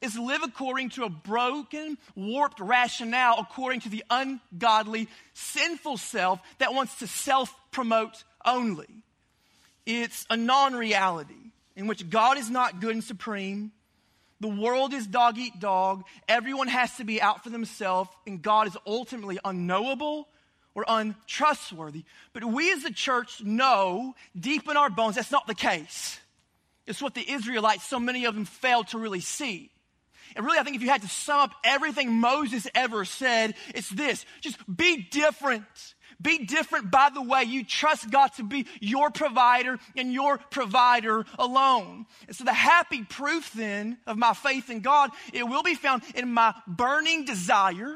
is 0.00 0.16
live 0.16 0.42
according 0.44 0.90
to 0.90 1.02
a 1.02 1.10
broken, 1.10 1.98
warped 2.14 2.60
rationale 2.60 3.36
according 3.38 3.80
to 3.80 3.88
the 3.88 4.04
ungodly, 4.08 5.08
sinful 5.34 5.96
self 5.96 6.40
that 6.58 6.72
wants 6.72 7.00
to 7.00 7.08
self 7.08 7.52
promote 7.72 8.22
only. 8.44 8.86
It's 9.84 10.24
a 10.30 10.36
non 10.36 10.74
reality 10.74 11.34
in 11.74 11.88
which 11.88 12.08
God 12.08 12.38
is 12.38 12.48
not 12.48 12.80
good 12.80 12.94
and 12.94 13.04
supreme. 13.04 13.72
The 14.38 14.48
world 14.48 14.94
is 14.94 15.06
dog 15.06 15.38
eat 15.38 15.58
dog. 15.58 16.04
Everyone 16.28 16.68
has 16.68 16.96
to 16.98 17.04
be 17.04 17.20
out 17.20 17.42
for 17.42 17.50
themselves, 17.50 18.10
and 18.24 18.40
God 18.40 18.68
is 18.68 18.76
ultimately 18.86 19.40
unknowable 19.44 20.28
or 20.76 20.84
untrustworthy. 20.86 22.04
But 22.32 22.44
we 22.44 22.70
as 22.70 22.84
a 22.84 22.92
church 22.92 23.42
know 23.42 24.14
deep 24.38 24.68
in 24.68 24.76
our 24.76 24.90
bones 24.90 25.16
that's 25.16 25.32
not 25.32 25.48
the 25.48 25.54
case. 25.54 26.20
It's 26.86 27.02
what 27.02 27.14
the 27.14 27.30
Israelites, 27.30 27.84
so 27.84 27.98
many 27.98 28.24
of 28.26 28.34
them 28.34 28.44
failed 28.44 28.88
to 28.88 28.98
really 28.98 29.20
see. 29.20 29.70
And 30.34 30.44
really, 30.44 30.58
I 30.58 30.62
think 30.62 30.76
if 30.76 30.82
you 30.82 30.90
had 30.90 31.02
to 31.02 31.08
sum 31.08 31.40
up 31.40 31.52
everything 31.64 32.12
Moses 32.12 32.66
ever 32.74 33.04
said, 33.04 33.54
it's 33.74 33.88
this 33.88 34.24
just 34.40 34.58
be 34.74 35.06
different. 35.10 35.64
Be 36.20 36.46
different 36.46 36.90
by 36.90 37.10
the 37.12 37.20
way 37.20 37.44
you 37.44 37.62
trust 37.62 38.10
God 38.10 38.28
to 38.34 38.42
be 38.42 38.66
your 38.80 39.10
provider 39.10 39.78
and 39.96 40.12
your 40.12 40.38
provider 40.38 41.26
alone. 41.38 42.06
And 42.26 42.34
so 42.34 42.44
the 42.44 42.54
happy 42.54 43.02
proof 43.02 43.52
then 43.52 43.98
of 44.06 44.16
my 44.16 44.32
faith 44.32 44.70
in 44.70 44.80
God, 44.80 45.10
it 45.34 45.46
will 45.46 45.62
be 45.62 45.74
found 45.74 46.02
in 46.14 46.32
my 46.32 46.54
burning 46.66 47.26
desire 47.26 47.94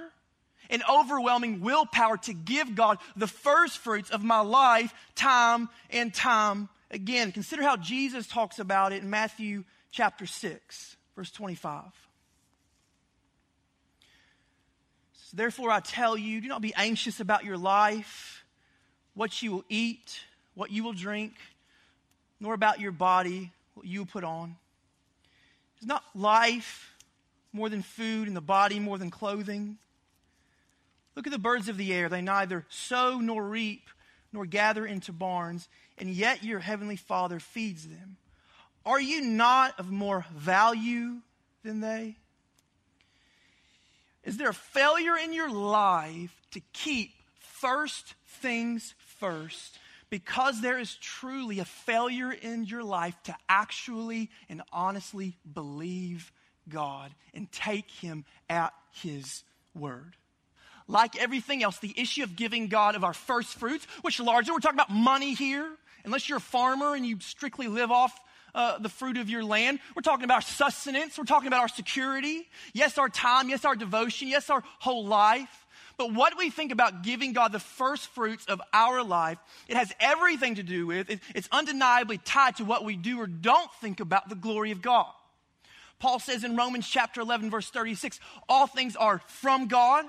and 0.68 0.82
overwhelming 0.88 1.60
willpower 1.60 2.18
to 2.18 2.34
give 2.34 2.74
God 2.74 2.98
the 3.16 3.26
first 3.26 3.78
fruits 3.78 4.10
of 4.10 4.22
my 4.22 4.40
life 4.40 4.92
time 5.14 5.68
and 5.90 6.12
time 6.12 6.68
Again, 6.90 7.30
consider 7.30 7.62
how 7.62 7.76
Jesus 7.76 8.26
talks 8.26 8.58
about 8.58 8.92
it 8.92 9.02
in 9.02 9.10
Matthew 9.10 9.64
chapter 9.92 10.26
6, 10.26 10.96
verse 11.14 11.30
25. 11.30 11.84
So 15.14 15.36
therefore, 15.36 15.70
I 15.70 15.78
tell 15.80 16.16
you, 16.16 16.40
do 16.40 16.48
not 16.48 16.62
be 16.62 16.74
anxious 16.74 17.20
about 17.20 17.44
your 17.44 17.56
life, 17.56 18.44
what 19.14 19.40
you 19.40 19.52
will 19.52 19.64
eat, 19.68 20.20
what 20.54 20.72
you 20.72 20.82
will 20.82 20.92
drink, 20.92 21.34
nor 22.40 22.54
about 22.54 22.80
your 22.80 22.92
body, 22.92 23.52
what 23.74 23.86
you 23.86 24.00
will 24.00 24.06
put 24.06 24.24
on. 24.24 24.56
Is 25.80 25.86
not 25.86 26.02
life 26.14 26.96
more 27.52 27.68
than 27.68 27.82
food, 27.82 28.26
and 28.26 28.36
the 28.36 28.40
body 28.40 28.80
more 28.80 28.98
than 28.98 29.10
clothing? 29.10 29.78
Look 31.14 31.26
at 31.26 31.32
the 31.32 31.38
birds 31.38 31.68
of 31.68 31.76
the 31.76 31.92
air. 31.92 32.08
They 32.08 32.22
neither 32.22 32.66
sow 32.68 33.18
nor 33.18 33.44
reap 33.44 33.88
nor 34.32 34.46
gather 34.46 34.86
into 34.86 35.12
barns, 35.12 35.68
and 36.00 36.10
yet 36.10 36.42
your 36.42 36.58
heavenly 36.58 36.96
Father 36.96 37.38
feeds 37.38 37.86
them. 37.86 38.16
Are 38.86 39.00
you 39.00 39.20
not 39.20 39.78
of 39.78 39.90
more 39.90 40.24
value 40.34 41.18
than 41.62 41.80
they? 41.80 42.16
Is 44.24 44.38
there 44.38 44.48
a 44.48 44.54
failure 44.54 45.16
in 45.16 45.32
your 45.32 45.50
life 45.50 46.34
to 46.52 46.60
keep 46.72 47.12
first 47.38 48.14
things 48.26 48.94
first? 49.18 49.78
Because 50.08 50.60
there 50.60 50.78
is 50.78 50.96
truly 50.96 51.60
a 51.60 51.64
failure 51.64 52.32
in 52.32 52.64
your 52.64 52.82
life 52.82 53.14
to 53.24 53.36
actually 53.48 54.30
and 54.48 54.62
honestly 54.72 55.36
believe 55.52 56.32
God 56.68 57.14
and 57.34 57.50
take 57.52 57.90
Him 57.90 58.24
at 58.48 58.72
His 58.92 59.44
word 59.74 60.16
like 60.90 61.16
everything 61.16 61.62
else, 61.62 61.78
the 61.78 61.94
issue 61.96 62.24
of 62.24 62.36
giving 62.36 62.66
God 62.66 62.96
of 62.96 63.04
our 63.04 63.14
first 63.14 63.54
fruits, 63.54 63.86
which 64.02 64.18
largely 64.18 64.52
we're 64.52 64.58
talking 64.58 64.76
about 64.76 64.90
money 64.90 65.34
here, 65.34 65.70
unless 66.04 66.28
you're 66.28 66.38
a 66.38 66.40
farmer 66.40 66.94
and 66.94 67.06
you 67.06 67.18
strictly 67.20 67.68
live 67.68 67.90
off 67.90 68.18
uh, 68.54 68.78
the 68.78 68.88
fruit 68.88 69.16
of 69.16 69.30
your 69.30 69.44
land. 69.44 69.78
We're 69.94 70.02
talking 70.02 70.24
about 70.24 70.44
sustenance. 70.44 71.16
We're 71.18 71.24
talking 71.24 71.46
about 71.46 71.60
our 71.60 71.68
security. 71.68 72.48
Yes, 72.72 72.98
our 72.98 73.08
time. 73.08 73.48
Yes, 73.48 73.64
our 73.64 73.76
devotion. 73.76 74.28
Yes, 74.28 74.50
our 74.50 74.62
whole 74.78 75.06
life. 75.06 75.66
But 75.96 76.14
what 76.14 76.38
we 76.38 76.50
think 76.50 76.72
about 76.72 77.02
giving 77.02 77.32
God 77.32 77.52
the 77.52 77.58
first 77.60 78.08
fruits 78.08 78.46
of 78.46 78.60
our 78.72 79.02
life, 79.02 79.38
it 79.68 79.76
has 79.76 79.92
everything 80.00 80.54
to 80.54 80.62
do 80.62 80.86
with, 80.86 81.10
it, 81.10 81.20
it's 81.34 81.48
undeniably 81.52 82.16
tied 82.16 82.56
to 82.56 82.64
what 82.64 82.84
we 82.84 82.96
do 82.96 83.20
or 83.20 83.26
don't 83.26 83.70
think 83.82 84.00
about 84.00 84.28
the 84.28 84.34
glory 84.34 84.70
of 84.70 84.80
God. 84.80 85.12
Paul 85.98 86.18
says 86.18 86.42
in 86.42 86.56
Romans 86.56 86.88
chapter 86.88 87.20
11, 87.20 87.50
verse 87.50 87.68
36, 87.68 88.18
all 88.48 88.66
things 88.66 88.96
are 88.96 89.20
from 89.26 89.68
God 89.68 90.06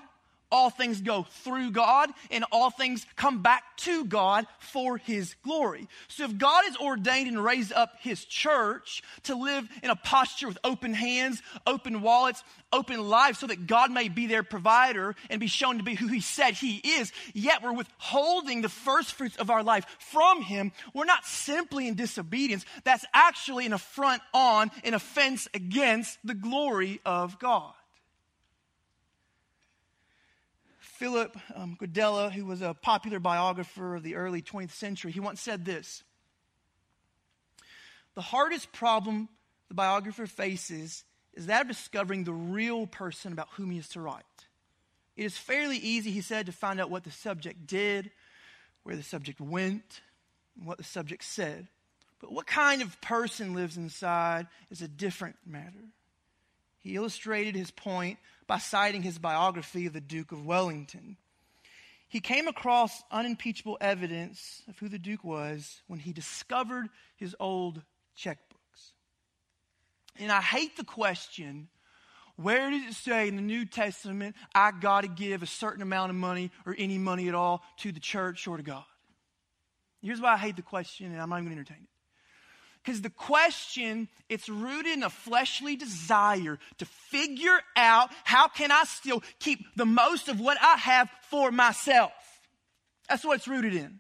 all 0.52 0.70
things 0.70 1.02
go 1.02 1.24
through 1.44 1.72
God 1.72 2.10
and 2.30 2.46
all 2.52 2.70
things 2.70 3.06
come 3.16 3.42
back 3.42 3.64
to 3.78 4.06
God 4.06 4.46
for 4.60 4.98
his 4.98 5.36
glory. 5.44 5.88
So 6.08 6.26
if 6.26 6.38
God 6.38 6.64
has 6.66 6.78
ordained 6.78 7.28
and 7.28 7.44
raised 7.44 7.74
up 7.74 7.96
his 8.00 8.26
church 8.26 9.04
to 9.24 9.36
live 9.36 9.68
in 9.82 9.90
a 9.90 9.96
posture 9.96 10.48
with 10.48 10.58
open 10.64 10.94
hands, 10.94 11.42
open 11.66 12.02
wallets, 12.02 12.44
open 12.74 13.10
lives 13.10 13.40
so 13.40 13.48
that 13.48 13.68
God 13.68 13.92
may 13.92 14.10
be 14.10 14.28
their 14.28 14.44
provider 14.44 15.16
and 15.30 15.40
be 15.40 15.48
shown 15.48 15.78
to 15.78 15.84
be 15.84 15.96
who 15.96 16.08
he 16.08 16.22
said 16.22 16.54
he 16.54 16.78
is, 16.78 17.12
yet 17.34 17.64
we're 17.64 17.74
withholding 17.74 18.62
the 18.62 18.70
first 18.70 19.14
fruits 19.14 19.38
of 19.38 19.50
our 19.50 19.64
life 19.64 19.86
from 20.00 20.42
him, 20.42 20.72
we're 20.94 21.06
not 21.06 21.26
simply 21.26 21.88
in 21.88 21.96
disobedience. 21.96 22.66
That's 22.84 23.06
actually 23.14 23.66
an 23.66 23.74
affront 23.74 24.22
on, 24.34 24.72
an 24.84 24.94
offense 24.94 25.48
against 25.54 26.18
the 26.24 26.34
glory 26.34 27.02
of 27.06 27.40
God. 27.40 27.74
Philip 31.02 31.36
um, 31.56 31.76
Guedalla, 31.82 32.32
who 32.32 32.46
was 32.46 32.62
a 32.62 32.76
popular 32.76 33.20
biographer 33.20 33.96
of 33.96 34.04
the 34.04 34.14
early 34.14 34.44
20th 34.44 34.70
century, 34.70 35.12
he 35.12 35.20
once 35.20 35.42
said 35.42 35.66
this 35.66 36.04
The 38.14 38.22
hardest 38.22 38.72
problem 38.72 39.28
the 39.68 39.74
biographer 39.74 40.28
faces 40.28 41.04
is 41.34 41.48
that 41.48 41.64
of 41.64 41.70
discovering 41.70 42.24
the 42.24 42.34
real 42.34 42.86
person 42.86 43.34
about 43.34 43.48
whom 43.54 43.72
he 43.72 43.80
is 43.80 43.90
to 43.90 44.00
write. 44.00 44.22
It 45.18 45.26
is 45.26 45.36
fairly 45.36 45.78
easy, 45.78 46.12
he 46.12 46.22
said, 46.22 46.46
to 46.46 46.52
find 46.52 46.80
out 46.80 46.92
what 46.92 47.04
the 47.04 47.10
subject 47.10 47.66
did, 47.66 48.12
where 48.84 48.96
the 48.96 49.02
subject 49.02 49.42
went, 49.42 50.02
and 50.56 50.68
what 50.68 50.78
the 50.78 50.84
subject 50.84 51.24
said. 51.24 51.68
But 52.20 52.32
what 52.32 52.46
kind 52.46 52.84
of 52.84 53.02
person 53.02 53.56
lives 53.56 53.76
inside 53.76 54.46
is 54.70 54.84
a 54.84 54.88
different 54.88 55.38
matter. 55.48 55.82
He 56.82 56.96
illustrated 56.96 57.56
his 57.56 57.72
point 57.72 58.20
by 58.48 58.58
citing 58.58 59.04
his 59.04 59.20
biography 59.20 59.86
of 59.86 59.94
the 59.94 60.02
Duke 60.02 60.32
of 60.32 60.46
Wellington. 60.46 61.18
He 62.10 62.20
came 62.20 62.48
across 62.48 63.04
unimpeachable 63.10 63.78
evidence 63.80 64.64
of 64.68 64.78
who 64.80 64.90
the 64.90 65.00
Duke 65.00 65.24
was 65.24 65.82
when 65.88 66.00
he 66.00 66.12
discovered 66.12 66.90
his 67.16 67.36
old 67.40 67.82
checkbooks. 68.18 68.92
And 70.20 70.32
I 70.32 70.42
hate 70.42 70.76
the 70.76 70.84
question 70.84 71.70
where 72.36 72.72
does 72.72 72.84
it 72.84 72.94
say 72.96 73.28
in 73.28 73.36
the 73.36 73.42
New 73.42 73.66
Testament 73.66 74.36
I 74.54 74.72
got 74.72 75.02
to 75.02 75.08
give 75.08 75.44
a 75.44 75.48
certain 75.48 75.82
amount 75.82 76.10
of 76.10 76.16
money 76.16 76.52
or 76.66 76.76
any 76.78 76.98
money 76.98 77.28
at 77.28 77.36
all 77.36 77.62
to 77.78 77.92
the 77.92 78.00
church 78.00 78.48
or 78.48 78.58
to 78.58 78.64
God? 78.64 78.84
Here's 80.02 80.20
why 80.20 80.34
I 80.34 80.38
hate 80.38 80.56
the 80.56 80.64
question, 80.64 81.12
and 81.12 81.22
I'm 81.22 81.30
not 81.30 81.38
even 81.38 81.54
going 81.54 81.64
to 81.64 81.72
entertain 81.72 81.84
it. 81.84 81.90
Because 82.84 83.02
the 83.02 83.12
question, 83.12 84.08
it's 84.28 84.50
rooted 84.50 84.94
in 84.94 85.04
a 85.04 85.10
fleshly 85.10 85.76
desire 85.76 86.58
to 86.80 86.86
figure 86.86 87.60
out 87.76 88.10
how 88.24 88.48
can 88.48 88.72
I 88.72 88.84
still 88.86 89.22
keep 89.40 89.60
the 89.76 89.86
most 89.86 90.30
of 90.30 90.40
what 90.40 90.58
I 90.60 90.78
have 90.78 91.10
for 91.30 91.52
myself. 91.52 92.12
That's 93.08 93.24
what 93.24 93.38
it's 93.38 93.48
rooted 93.48 93.76
in. 93.76 94.00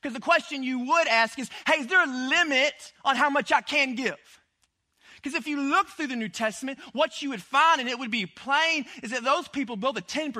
Because 0.00 0.14
the 0.14 0.20
question 0.20 0.62
you 0.62 0.78
would 0.78 1.08
ask 1.08 1.38
is, 1.38 1.50
hey, 1.66 1.80
is 1.80 1.88
there 1.88 2.02
a 2.02 2.06
limit 2.06 2.74
on 3.04 3.16
how 3.16 3.28
much 3.28 3.52
I 3.52 3.60
can 3.60 3.94
give? 3.94 4.16
Because 5.16 5.38
if 5.38 5.46
you 5.46 5.60
look 5.60 5.88
through 5.88 6.08
the 6.08 6.16
New 6.16 6.28
Testament, 6.28 6.78
what 6.92 7.22
you 7.22 7.30
would 7.30 7.42
find, 7.42 7.80
and 7.80 7.88
it 7.88 7.98
would 7.98 8.10
be 8.10 8.26
plain, 8.26 8.86
is 9.02 9.12
that 9.12 9.22
those 9.22 9.46
people 9.46 9.76
build 9.76 9.96
a 9.98 10.00
10% 10.00 10.34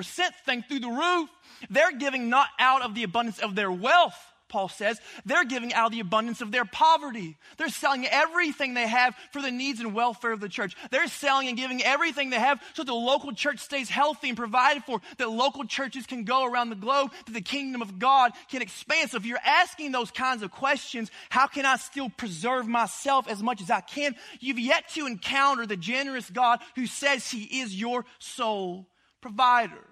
thing 0.44 0.64
through 0.66 0.80
the 0.80 0.88
roof. 0.88 1.28
They're 1.70 1.92
giving 1.92 2.30
not 2.30 2.48
out 2.58 2.82
of 2.82 2.94
the 2.94 3.04
abundance 3.04 3.38
of 3.38 3.54
their 3.54 3.70
wealth, 3.70 4.31
Paul 4.52 4.68
says, 4.68 5.00
they're 5.24 5.46
giving 5.46 5.72
out 5.72 5.86
of 5.86 5.92
the 5.92 6.00
abundance 6.00 6.42
of 6.42 6.52
their 6.52 6.66
poverty. 6.66 7.38
They're 7.56 7.70
selling 7.70 8.06
everything 8.06 8.74
they 8.74 8.86
have 8.86 9.16
for 9.32 9.40
the 9.40 9.50
needs 9.50 9.80
and 9.80 9.94
welfare 9.94 10.30
of 10.30 10.40
the 10.40 10.48
church. 10.48 10.76
They're 10.90 11.06
selling 11.06 11.48
and 11.48 11.56
giving 11.56 11.82
everything 11.82 12.28
they 12.28 12.38
have 12.38 12.60
so 12.74 12.84
the 12.84 12.92
local 12.92 13.32
church 13.32 13.60
stays 13.60 13.88
healthy 13.88 14.28
and 14.28 14.36
provided 14.36 14.84
for, 14.84 15.00
that 15.16 15.30
local 15.30 15.64
churches 15.64 16.04
can 16.04 16.24
go 16.24 16.44
around 16.44 16.68
the 16.68 16.76
globe, 16.76 17.12
that 17.24 17.32
the 17.32 17.40
kingdom 17.40 17.80
of 17.80 17.98
God 17.98 18.32
can 18.50 18.60
expand. 18.60 19.10
So 19.10 19.16
if 19.16 19.24
you're 19.24 19.38
asking 19.42 19.92
those 19.92 20.10
kinds 20.10 20.42
of 20.42 20.50
questions, 20.50 21.10
how 21.30 21.46
can 21.46 21.64
I 21.64 21.76
still 21.76 22.10
preserve 22.10 22.68
myself 22.68 23.28
as 23.28 23.42
much 23.42 23.62
as 23.62 23.70
I 23.70 23.80
can? 23.80 24.14
You've 24.38 24.58
yet 24.58 24.90
to 24.90 25.06
encounter 25.06 25.64
the 25.64 25.78
generous 25.78 26.28
God 26.28 26.60
who 26.76 26.86
says 26.86 27.30
he 27.30 27.62
is 27.62 27.74
your 27.74 28.04
sole 28.18 28.86
provider. 29.22 29.86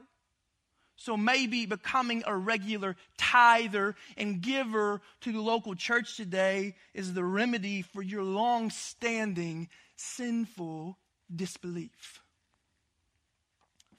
So 1.00 1.16
maybe 1.16 1.64
becoming 1.64 2.24
a 2.26 2.36
regular 2.36 2.94
tither 3.16 3.96
and 4.18 4.42
giver 4.42 5.00
to 5.22 5.32
the 5.32 5.40
local 5.40 5.74
church 5.74 6.14
today 6.14 6.74
is 6.92 7.14
the 7.14 7.24
remedy 7.24 7.80
for 7.80 8.02
your 8.02 8.22
long 8.22 8.68
standing 8.68 9.70
sinful 9.96 10.98
disbelief. 11.34 12.20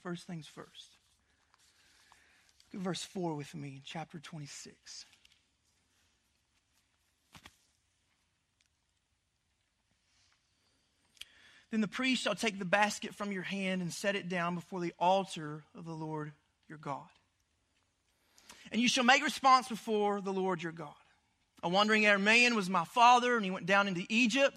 First 0.04 0.28
things 0.28 0.46
first. 0.46 0.98
Look 2.72 2.82
at 2.82 2.86
verse 2.86 3.04
4 3.04 3.34
with 3.34 3.56
me 3.56 3.82
chapter 3.84 4.20
26. 4.20 5.06
Then 11.72 11.82
the 11.82 11.88
priest 11.88 12.22
shall 12.22 12.36
take 12.36 12.60
the 12.60 12.66
basket 12.66 13.16
from 13.16 13.32
your 13.32 13.42
hand 13.42 13.82
and 13.82 13.92
set 13.92 14.16
it 14.16 14.30
down 14.30 14.54
before 14.54 14.82
the 14.82 14.94
altar 15.00 15.64
of 15.76 15.86
the 15.86 15.94
Lord 15.94 16.34
your 16.72 16.80
God. 16.80 17.04
And 18.72 18.80
you 18.80 18.88
shall 18.88 19.04
make 19.04 19.22
response 19.22 19.68
before 19.68 20.22
the 20.22 20.32
Lord 20.32 20.64
your 20.64 20.72
God. 20.72 20.94
A 21.62 21.68
wandering 21.68 22.04
Aramean 22.04 22.56
was 22.56 22.70
my 22.70 22.86
father, 22.86 23.36
and 23.36 23.44
he 23.44 23.52
went 23.52 23.66
down 23.66 23.90
into 23.90 24.06
Egypt, 24.08 24.56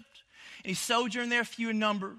and 0.63 0.69
he 0.69 0.73
sojourned 0.73 1.29
there 1.29 1.43
few 1.43 1.71
in 1.71 1.77
number. 1.77 2.15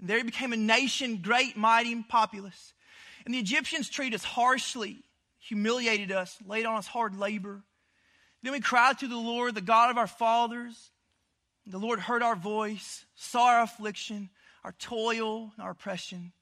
And 0.00 0.08
there 0.08 0.16
he 0.16 0.24
became 0.24 0.54
a 0.54 0.56
nation, 0.56 1.18
great, 1.18 1.54
mighty, 1.54 1.92
and 1.92 2.08
populous. 2.08 2.72
And 3.26 3.34
the 3.34 3.38
Egyptians 3.38 3.90
treated 3.90 4.14
us 4.14 4.24
harshly, 4.24 5.04
humiliated 5.38 6.12
us, 6.12 6.38
laid 6.46 6.64
on 6.64 6.76
us 6.76 6.86
hard 6.86 7.14
labor. 7.18 7.62
Then 8.42 8.54
we 8.54 8.60
cried 8.60 8.98
to 9.00 9.06
the 9.06 9.18
Lord, 9.18 9.54
the 9.54 9.60
God 9.60 9.90
of 9.90 9.98
our 9.98 10.06
fathers. 10.06 10.90
The 11.66 11.78
Lord 11.78 12.00
heard 12.00 12.22
our 12.22 12.36
voice, 12.36 13.04
saw 13.16 13.48
our 13.48 13.62
affliction, 13.62 14.30
our 14.64 14.72
toil, 14.78 15.52
and 15.56 15.62
our 15.62 15.72
oppression. 15.72 16.32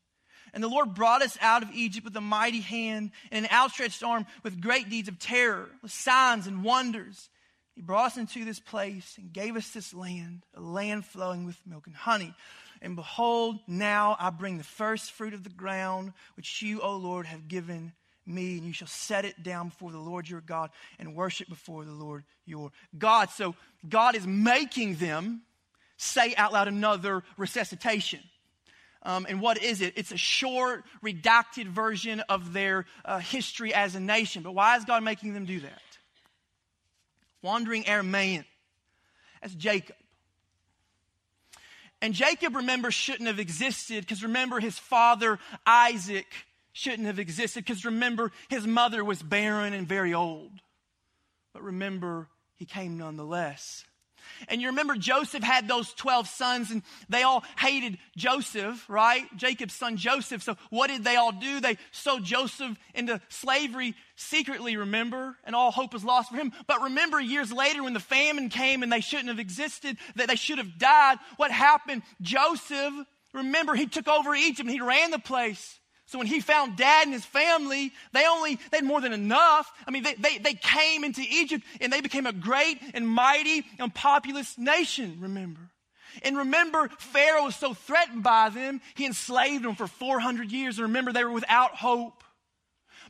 And 0.53 0.63
the 0.63 0.69
Lord 0.69 0.95
brought 0.95 1.23
us 1.23 1.39
out 1.41 1.63
of 1.63 1.71
Egypt 1.73 2.05
with 2.05 2.17
a 2.17 2.21
mighty 2.21 2.61
hand 2.61 3.11
and 3.31 3.45
an 3.45 3.51
outstretched 3.53 4.03
arm 4.03 4.27
with 4.43 4.61
great 4.61 4.91
deeds 4.91 5.09
of 5.09 5.19
terror, 5.19 5.69
with 5.83 5.93
signs 5.93 6.47
and 6.47 6.63
wonders. 6.63 7.31
He 7.75 7.81
brought 7.81 8.13
us 8.13 8.17
into 8.17 8.45
this 8.45 8.61
place 8.61 9.17
and 9.19 9.33
gave 9.33 9.57
us 9.57 9.71
this 9.71 9.93
land, 9.93 10.45
a 10.55 10.61
land 10.61 11.05
flowing 11.05 11.45
with 11.45 11.59
milk 11.67 11.87
and 11.87 11.97
honey. 11.97 12.35
And 12.81 12.97
behold, 12.97 13.59
now 13.67 14.17
I 14.21 14.31
bring 14.31 14.59
the 14.59 14.65
first 14.65 15.13
fruit 15.13 15.35
of 15.35 15.43
the 15.43 15.51
ground, 15.51 16.13
which 16.37 16.63
you, 16.63 16.81
O 16.83 16.97
Lord, 16.97 17.27
have 17.27 17.49
given 17.49 17.93
me, 18.27 18.59
and 18.59 18.67
you 18.67 18.73
shall 18.73 18.89
set 18.89 19.25
it 19.25 19.43
down 19.43 19.69
before 19.69 19.91
the 19.91 19.99
Lord 19.99 20.29
your 20.29 20.41
God 20.41 20.71
and 20.99 21.15
worship 21.15 21.49
before 21.49 21.85
the 21.85 21.93
Lord 21.93 22.25
your 22.47 22.71
God. 22.97 23.31
So 23.31 23.55
God 23.89 24.15
is 24.15 24.27
making 24.27 24.97
them 24.97 25.43
say 25.97 26.35
out 26.37 26.53
loud 26.53 26.69
another 26.69 27.23
resuscitation. 27.37 28.21
Um, 29.05 29.27
and 29.29 29.41
what 29.41 29.63
is 29.63 29.83
it? 29.83 29.95
It's 29.97 30.13
a 30.13 30.17
short, 30.17 30.85
redacted 31.05 31.67
version 31.67 32.21
of 32.29 32.53
their 32.53 32.87
uh, 33.05 33.19
history 33.19 33.75
as 33.75 33.95
a 33.95 34.01
nation. 34.01 34.43
But 34.43 34.55
why 34.55 34.77
is 34.77 34.85
God 34.85 35.03
making 35.03 35.35
them 35.35 35.45
do 35.45 35.61
that? 35.61 35.83
Wandering 37.43 37.85
Aramaean. 37.85 38.45
That's 39.43 39.55
Jacob. 39.55 39.97
And 42.01 42.15
Jacob, 42.15 42.57
remember, 42.57 42.91
shouldn't 42.91 43.29
have 43.29 43.39
existed 43.39 44.01
because 44.01 44.23
remember, 44.23 44.61
his 44.61 44.79
father 44.79 45.39
Isaac 45.67 46.27
shouldn't 46.73 47.07
have 47.07 47.19
existed 47.19 47.65
because 47.65 47.85
remember, 47.85 48.33
his 48.49 48.67
mother 48.67 49.05
was 49.05 49.23
barren 49.23 49.73
and 49.75 49.87
very 49.87 50.15
old. 50.15 50.53
But 51.53 51.63
remember, 51.63 52.29
he 52.57 52.65
came 52.65 52.99
nonetheless. 52.99 53.85
And 54.49 54.61
you 54.61 54.69
remember 54.69 54.97
Joseph 54.97 55.43
had 55.43 55.69
those 55.69 55.93
12 55.95 56.29
sons 56.29 56.71
and 56.71 56.83
they 57.09 57.23
all 57.23 57.45
hated 57.59 57.99
Joseph, 58.17 58.85
right? 58.89 59.25
Jacob's 59.37 59.75
son 59.75 59.97
Joseph. 59.97 60.43
So 60.43 60.57
what 60.71 60.89
did 60.89 61.05
they 61.05 61.17
all 61.17 61.33
do? 61.33 61.61
They 61.61 61.79
sold 61.93 62.25
Joseph 62.25 62.77
into 62.95 63.21
slavery 63.29 63.95
secretly, 64.17 64.77
remember? 64.77 65.37
And 65.45 65.55
all 65.55 65.71
hope 65.71 65.93
was 65.93 66.05
lost 66.05 66.31
for 66.31 66.37
him. 66.37 66.53
But 66.67 66.83
remember 66.83 67.21
years 67.21 67.53
later 67.53 67.83
when 67.83 67.95
the 67.95 68.01
famine 68.01 68.49
came 68.49 68.83
and 68.83 68.93
they 68.93 69.01
shouldn't 69.01 69.29
have 69.29 69.39
existed, 69.39 69.97
that 70.17 70.29
they 70.29 70.37
should 70.37 70.59
have 70.59 70.79
died, 70.79 71.19
what 71.37 71.51
happened? 71.51 72.03
Joseph, 72.21 72.95
remember 73.33 73.75
he 73.75 73.87
took 73.87 74.09
over 74.09 74.35
Egypt 74.35 74.61
and 74.61 74.71
he 74.71 74.81
ran 74.81 75.11
the 75.11 75.19
place. 75.19 75.79
So 76.07 76.19
when 76.19 76.27
he 76.27 76.41
found 76.41 76.77
dad 76.77 77.07
and 77.07 77.15
his 77.15 77.25
family, 77.25 77.93
they 78.13 78.27
only, 78.27 78.57
they 78.71 78.79
had 78.79 78.85
more 78.85 79.01
than 79.01 79.13
enough. 79.13 79.73
I 79.87 79.91
mean, 79.91 80.03
they, 80.03 80.15
they, 80.15 80.39
they 80.39 80.55
came 80.55 81.03
into 81.03 81.23
Egypt 81.23 81.65
and 81.81 81.93
they 81.93 82.03
became 82.03 82.27
a 82.27 82.33
great 82.33 82.79
and 82.93 83.09
mighty 83.09 83.65
and 83.79 83.95
populous 83.95 84.59
nation, 84.59 85.17
remember. 85.21 85.61
And 86.23 86.37
remember, 86.37 86.89
Pharaoh 86.99 87.45
was 87.45 87.57
so 87.57 87.75
threatened 87.75 88.23
by 88.23 88.51
them, 88.51 88.81
he 88.95 89.07
enslaved 89.07 89.65
them 89.65 89.75
for 89.75 89.87
400 89.87 90.53
years. 90.53 90.79
And 90.79 90.89
remember, 90.89 91.13
they 91.13 91.25
were 91.25 91.33
without 91.33 91.75
hope. 91.75 92.23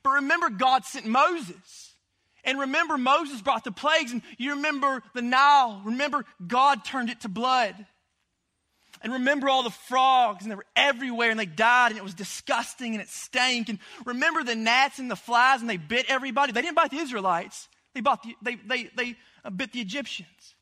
But 0.02 0.10
remember, 0.10 0.48
God 0.48 0.84
sent 0.84 1.06
Moses. 1.06 1.92
And 2.44 2.60
remember, 2.60 2.96
Moses 2.96 3.42
brought 3.42 3.64
the 3.64 3.72
plagues. 3.72 4.12
And 4.12 4.22
you 4.38 4.52
remember 4.54 5.02
the 5.14 5.22
Nile. 5.22 5.82
Remember, 5.84 6.24
God 6.46 6.84
turned 6.84 7.10
it 7.10 7.20
to 7.22 7.28
blood. 7.28 7.74
And 9.04 9.12
remember 9.12 9.50
all 9.50 9.62
the 9.62 9.70
frogs, 9.70 10.42
and 10.42 10.50
they 10.50 10.56
were 10.56 10.64
everywhere, 10.74 11.30
and 11.30 11.38
they 11.38 11.44
died, 11.44 11.90
and 11.90 11.98
it 11.98 12.02
was 12.02 12.14
disgusting, 12.14 12.94
and 12.94 13.02
it 13.02 13.10
stank. 13.10 13.68
And 13.68 13.78
remember 14.06 14.42
the 14.42 14.54
gnats 14.54 14.98
and 14.98 15.10
the 15.10 15.16
flies, 15.16 15.60
and 15.60 15.68
they 15.68 15.76
bit 15.76 16.06
everybody. 16.08 16.52
They 16.52 16.62
didn't 16.62 16.74
bite 16.74 16.90
the 16.90 16.96
Israelites, 16.96 17.68
they, 17.94 18.00
bought 18.00 18.22
the, 18.22 18.34
they, 18.40 18.54
they, 18.54 18.90
they 18.96 19.16
uh, 19.44 19.50
bit 19.50 19.72
the 19.72 19.80
Egyptians. 19.80 20.54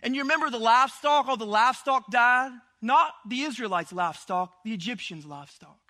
And 0.00 0.14
you 0.14 0.22
remember 0.22 0.48
the 0.48 0.58
livestock, 0.58 1.26
all 1.26 1.36
the 1.36 1.44
livestock 1.44 2.08
died? 2.08 2.52
Not 2.80 3.12
the 3.28 3.40
Israelites' 3.40 3.92
livestock, 3.92 4.62
the 4.64 4.72
Egyptians' 4.72 5.26
livestock. 5.26 5.80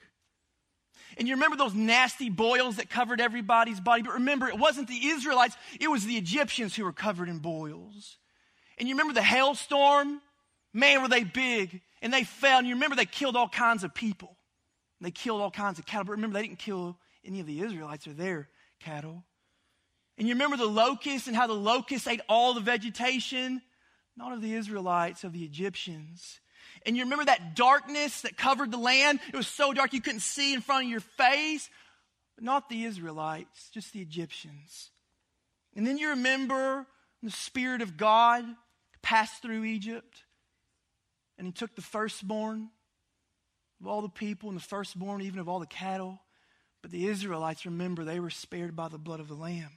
And 1.19 1.29
you 1.29 1.35
remember 1.35 1.59
those 1.59 1.75
nasty 1.75 2.31
boils 2.31 2.77
that 2.77 2.89
covered 2.89 3.21
everybody's 3.21 3.81
body? 3.81 4.03
But 4.03 4.15
remember, 4.15 4.49
it 4.49 4.59
wasn't 4.59 4.89
the 4.89 5.09
Israelites, 5.09 5.57
it 5.79 5.89
was 5.89 6.07
the 6.07 6.17
Egyptians 6.17 6.75
who 6.75 6.85
were 6.85 6.93
covered 6.93 7.29
in 7.29 7.39
boils. 7.39 8.17
And 8.79 8.89
you 8.89 8.95
remember 8.95 9.13
the 9.13 9.23
hailstorm 9.23 10.23
Man, 10.77 11.01
were 11.01 11.09
they 11.09 11.25
big 11.25 11.81
and 12.03 12.13
they 12.13 12.25
fell. 12.25 12.59
And 12.59 12.69
you 12.69 12.75
remember 12.75 12.97
they 12.97 13.07
killed 13.07 13.35
all 13.35 13.49
kinds 13.49 13.83
of 13.83 13.95
people. 13.95 14.37
They 15.01 15.11
killed 15.11 15.41
all 15.41 15.51
kinds 15.51 15.79
of 15.79 15.87
cattle. 15.87 16.05
But 16.05 16.13
remember, 16.13 16.35
they 16.35 16.47
didn't 16.47 16.59
kill 16.59 16.99
any 17.25 17.41
of 17.41 17.47
the 17.47 17.61
Israelites 17.61 18.07
or 18.07 18.13
their 18.13 18.51
cattle. 18.79 19.25
And 20.19 20.29
you 20.29 20.35
remember 20.35 20.59
the 20.59 20.67
locusts 20.67 21.29
and 21.29 21.37
how 21.37 21.47
the 21.47 21.55
locusts 21.55 22.07
ate 22.07 22.21
all 22.29 22.53
the 22.53 22.61
vegetation? 22.61 23.63
Not 24.19 24.35
of 24.35 24.43
the 24.43 24.53
Israelites, 24.53 25.25
of 25.25 25.33
the 25.33 25.45
Egyptians. 25.45 26.41
And 26.85 26.95
you 26.95 27.05
remember 27.05 27.25
that 27.25 27.57
darkness 27.57 28.21
that 28.21 28.37
covered 28.37 28.71
the 28.71 28.77
land? 28.77 29.21
It 29.33 29.37
was 29.37 29.49
so 29.49 29.73
dark 29.73 29.95
you 29.95 30.03
couldn't 30.03 30.21
see 30.21 30.53
in 30.53 30.61
front 30.61 30.85
of 30.85 30.91
your 30.91 31.01
face. 31.01 31.71
But 32.35 32.45
not 32.45 32.69
the 32.69 32.85
Israelites, 32.85 33.71
just 33.73 33.95
the 33.95 34.01
Egyptians. 34.01 34.91
And 35.75 35.87
then 35.87 35.97
you 35.97 36.11
remember 36.11 36.87
the 37.23 37.31
Spirit 37.31 37.81
of 37.81 37.97
God 37.97 38.45
passed 39.03 39.41
through 39.41 39.65
Egypt 39.65 40.23
and 41.39 41.47
he 41.47 41.53
took 41.53 41.75
the 41.75 41.83
firstborn 41.83 42.71
of 43.81 43.87
all 43.87 44.03
the 44.03 44.09
people 44.09 44.49
and 44.49 44.59
the 44.59 44.63
firstborn 44.63 45.23
even 45.23 45.39
of 45.39 45.49
all 45.49 45.61
the 45.61 45.67
cattle. 45.67 46.21
But 46.83 46.91
the 46.91 47.09
Israelites, 47.09 47.67
remember, 47.67 48.05
they 48.05 48.21
were 48.21 48.31
spared 48.31 48.77
by 48.77 48.89
the 48.89 48.99
blood 48.99 49.21
of 49.21 49.29
the 49.29 49.35
Lamb. 49.35 49.71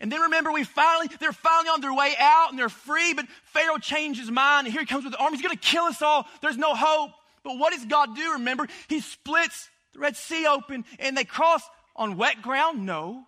And 0.00 0.10
then 0.10 0.20
remember, 0.22 0.52
we 0.52 0.64
finally, 0.64 1.08
they're 1.20 1.32
finally 1.32 1.68
on 1.68 1.80
their 1.80 1.92
way 1.92 2.14
out 2.18 2.50
and 2.50 2.58
they're 2.58 2.68
free, 2.68 3.14
but 3.14 3.26
Pharaoh 3.44 3.78
changed 3.78 4.20
his 4.20 4.30
mind 4.30 4.66
and 4.66 4.72
here 4.72 4.80
he 4.80 4.86
comes 4.86 5.04
with 5.04 5.12
the 5.12 5.18
army. 5.18 5.36
He's 5.36 5.44
going 5.44 5.56
to 5.56 5.60
kill 5.60 5.84
us 5.84 6.00
all. 6.00 6.26
There's 6.40 6.56
no 6.56 6.74
hope. 6.74 7.10
But 7.42 7.58
what 7.58 7.72
does 7.72 7.84
God 7.84 8.14
do? 8.14 8.32
Remember, 8.34 8.68
he 8.88 9.00
splits 9.00 9.68
the 9.92 9.98
Red 9.98 10.16
Sea 10.16 10.46
open 10.46 10.84
and 10.98 11.16
they 11.16 11.24
cross 11.24 11.62
on 11.96 12.16
wet 12.16 12.40
ground? 12.42 12.86
No. 12.86 13.24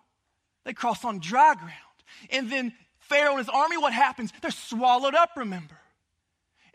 They 0.63 0.73
cross 0.73 1.03
on 1.03 1.19
dry 1.19 1.53
ground. 1.55 1.71
And 2.29 2.49
then 2.49 2.73
Pharaoh 2.99 3.31
and 3.31 3.39
his 3.39 3.49
army, 3.49 3.77
what 3.77 3.93
happens? 3.93 4.31
They're 4.41 4.51
swallowed 4.51 5.13
up, 5.13 5.31
remember. 5.35 5.77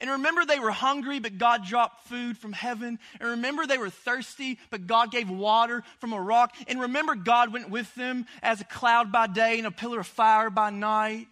And 0.01 0.11
remember, 0.11 0.47
they 0.47 0.59
were 0.59 0.71
hungry, 0.71 1.19
but 1.19 1.37
God 1.37 1.67
dropped 1.67 2.07
food 2.09 2.39
from 2.39 2.53
heaven. 2.53 2.99
And 3.21 3.31
remember, 3.31 3.67
they 3.67 3.77
were 3.77 3.91
thirsty, 3.91 4.59
but 4.71 4.87
God 4.87 5.11
gave 5.11 5.29
water 5.29 5.83
from 5.99 6.15
a 6.15 6.21
rock. 6.21 6.55
And 6.69 6.81
remember, 6.81 7.15
God 7.15 7.53
went 7.53 7.69
with 7.69 7.95
them 7.95 8.27
as 8.43 8.61
a 8.61 8.65
cloud 8.65 9.13
by 9.13 9.27
day 9.27 9.59
and 9.59 9.67
a 9.67 9.71
pillar 9.71 10.01
of 10.01 10.07
fire 10.07 10.49
by 10.49 10.71
night. 10.71 11.29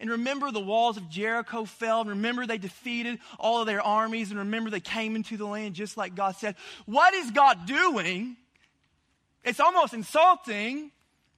And 0.00 0.10
remember, 0.10 0.50
the 0.50 0.60
walls 0.60 0.96
of 0.96 1.10
Jericho 1.10 1.66
fell. 1.66 2.00
And 2.00 2.10
remember, 2.10 2.46
they 2.46 2.58
defeated 2.58 3.18
all 3.38 3.60
of 3.60 3.66
their 3.66 3.82
armies. 3.82 4.30
And 4.30 4.38
remember, 4.38 4.70
they 4.70 4.80
came 4.80 5.14
into 5.14 5.36
the 5.36 5.46
land 5.46 5.74
just 5.74 5.98
like 5.98 6.14
God 6.14 6.36
said. 6.36 6.56
What 6.86 7.12
is 7.12 7.30
God 7.30 7.66
doing? 7.66 8.36
It's 9.44 9.60
almost 9.60 9.92
insulting 9.92 10.90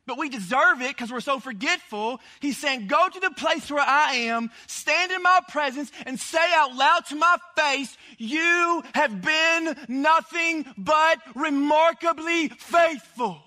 but 0.09 0.18
we 0.18 0.31
deserve 0.31 0.81
it 0.81 0.88
because 0.88 1.12
we're 1.12 1.21
so 1.21 1.38
forgetful. 1.38 2.18
He's 2.40 2.57
saying, 2.57 2.88
Go 2.88 3.09
to 3.09 3.21
the 3.21 3.31
place 3.31 3.71
where 3.71 3.85
I 3.87 4.14
am, 4.14 4.51
stand 4.66 5.12
in 5.12 5.23
my 5.23 5.40
presence, 5.49 5.92
and 6.07 6.18
say 6.18 6.44
out 6.55 6.75
loud 6.75 7.05
to 7.11 7.14
my 7.14 7.37
face, 7.57 7.97
You 8.16 8.83
have 8.94 9.21
been 9.21 9.77
nothing 9.87 10.64
but 10.79 11.18
remarkably 11.35 12.49
faithful. 12.49 13.38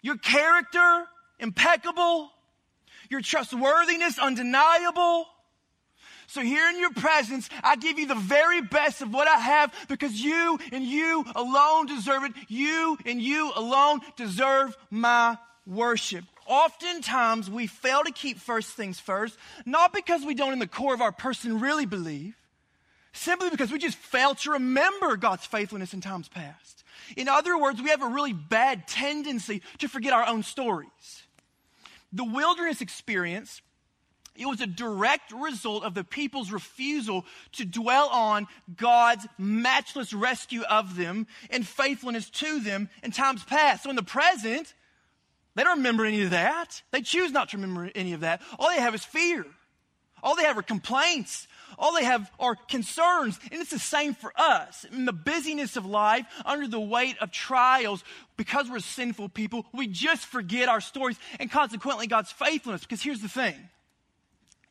Your 0.00 0.16
character, 0.16 1.06
impeccable. 1.40 2.30
Your 3.10 3.20
trustworthiness, 3.20 4.18
undeniable. 4.18 5.26
So, 6.34 6.40
here 6.40 6.68
in 6.68 6.80
your 6.80 6.90
presence, 6.90 7.48
I 7.62 7.76
give 7.76 7.96
you 7.96 8.08
the 8.08 8.16
very 8.16 8.60
best 8.60 9.02
of 9.02 9.14
what 9.14 9.28
I 9.28 9.36
have 9.36 9.72
because 9.86 10.20
you 10.20 10.58
and 10.72 10.82
you 10.82 11.24
alone 11.36 11.86
deserve 11.86 12.24
it. 12.24 12.32
You 12.48 12.98
and 13.06 13.22
you 13.22 13.52
alone 13.54 14.00
deserve 14.16 14.76
my 14.90 15.38
worship. 15.64 16.24
Oftentimes, 16.48 17.48
we 17.48 17.68
fail 17.68 18.02
to 18.02 18.10
keep 18.10 18.40
first 18.40 18.70
things 18.70 18.98
first, 18.98 19.38
not 19.64 19.92
because 19.92 20.24
we 20.24 20.34
don't, 20.34 20.52
in 20.52 20.58
the 20.58 20.66
core 20.66 20.92
of 20.92 21.00
our 21.00 21.12
person, 21.12 21.60
really 21.60 21.86
believe, 21.86 22.34
simply 23.12 23.48
because 23.48 23.70
we 23.70 23.78
just 23.78 23.96
fail 23.96 24.34
to 24.34 24.50
remember 24.50 25.16
God's 25.16 25.46
faithfulness 25.46 25.94
in 25.94 26.00
times 26.00 26.26
past. 26.26 26.82
In 27.16 27.28
other 27.28 27.56
words, 27.56 27.80
we 27.80 27.90
have 27.90 28.02
a 28.02 28.08
really 28.08 28.32
bad 28.32 28.88
tendency 28.88 29.62
to 29.78 29.86
forget 29.86 30.12
our 30.12 30.26
own 30.26 30.42
stories. 30.42 31.22
The 32.12 32.24
wilderness 32.24 32.80
experience 32.80 33.62
it 34.36 34.46
was 34.46 34.60
a 34.60 34.66
direct 34.66 35.32
result 35.32 35.84
of 35.84 35.94
the 35.94 36.02
people's 36.02 36.50
refusal 36.50 37.24
to 37.52 37.64
dwell 37.64 38.08
on 38.08 38.48
God's 38.76 39.26
matchless 39.38 40.12
rescue 40.12 40.62
of 40.62 40.96
them 40.96 41.26
and 41.50 41.66
faithfulness 41.66 42.30
to 42.30 42.60
them 42.60 42.88
in 43.02 43.12
times 43.12 43.44
past. 43.44 43.84
So 43.84 43.90
in 43.90 43.96
the 43.96 44.02
present, 44.02 44.74
they 45.54 45.62
don't 45.62 45.78
remember 45.78 46.04
any 46.04 46.22
of 46.22 46.30
that. 46.30 46.82
They 46.90 47.02
choose 47.02 47.30
not 47.30 47.50
to 47.50 47.58
remember 47.58 47.90
any 47.94 48.12
of 48.12 48.20
that. 48.20 48.42
All 48.58 48.68
they 48.70 48.80
have 48.80 48.94
is 48.94 49.04
fear. 49.04 49.46
All 50.22 50.34
they 50.34 50.44
have 50.44 50.58
are 50.58 50.62
complaints. 50.62 51.46
All 51.78 51.94
they 51.94 52.04
have 52.04 52.30
are 52.40 52.56
concerns. 52.56 53.38
And 53.52 53.60
it's 53.60 53.70
the 53.70 53.78
same 53.78 54.14
for 54.14 54.32
us. 54.36 54.84
In 54.84 55.04
the 55.04 55.12
busyness 55.12 55.76
of 55.76 55.86
life, 55.86 56.26
under 56.44 56.66
the 56.66 56.80
weight 56.80 57.16
of 57.20 57.30
trials, 57.30 58.02
because 58.36 58.68
we're 58.68 58.80
sinful 58.80 59.28
people, 59.28 59.66
we 59.72 59.86
just 59.86 60.24
forget 60.24 60.68
our 60.68 60.80
stories 60.80 61.18
and 61.38 61.50
consequently 61.50 62.06
God's 62.06 62.32
faithfulness. 62.32 62.80
Because 62.80 63.02
here's 63.02 63.20
the 63.20 63.28
thing 63.28 63.54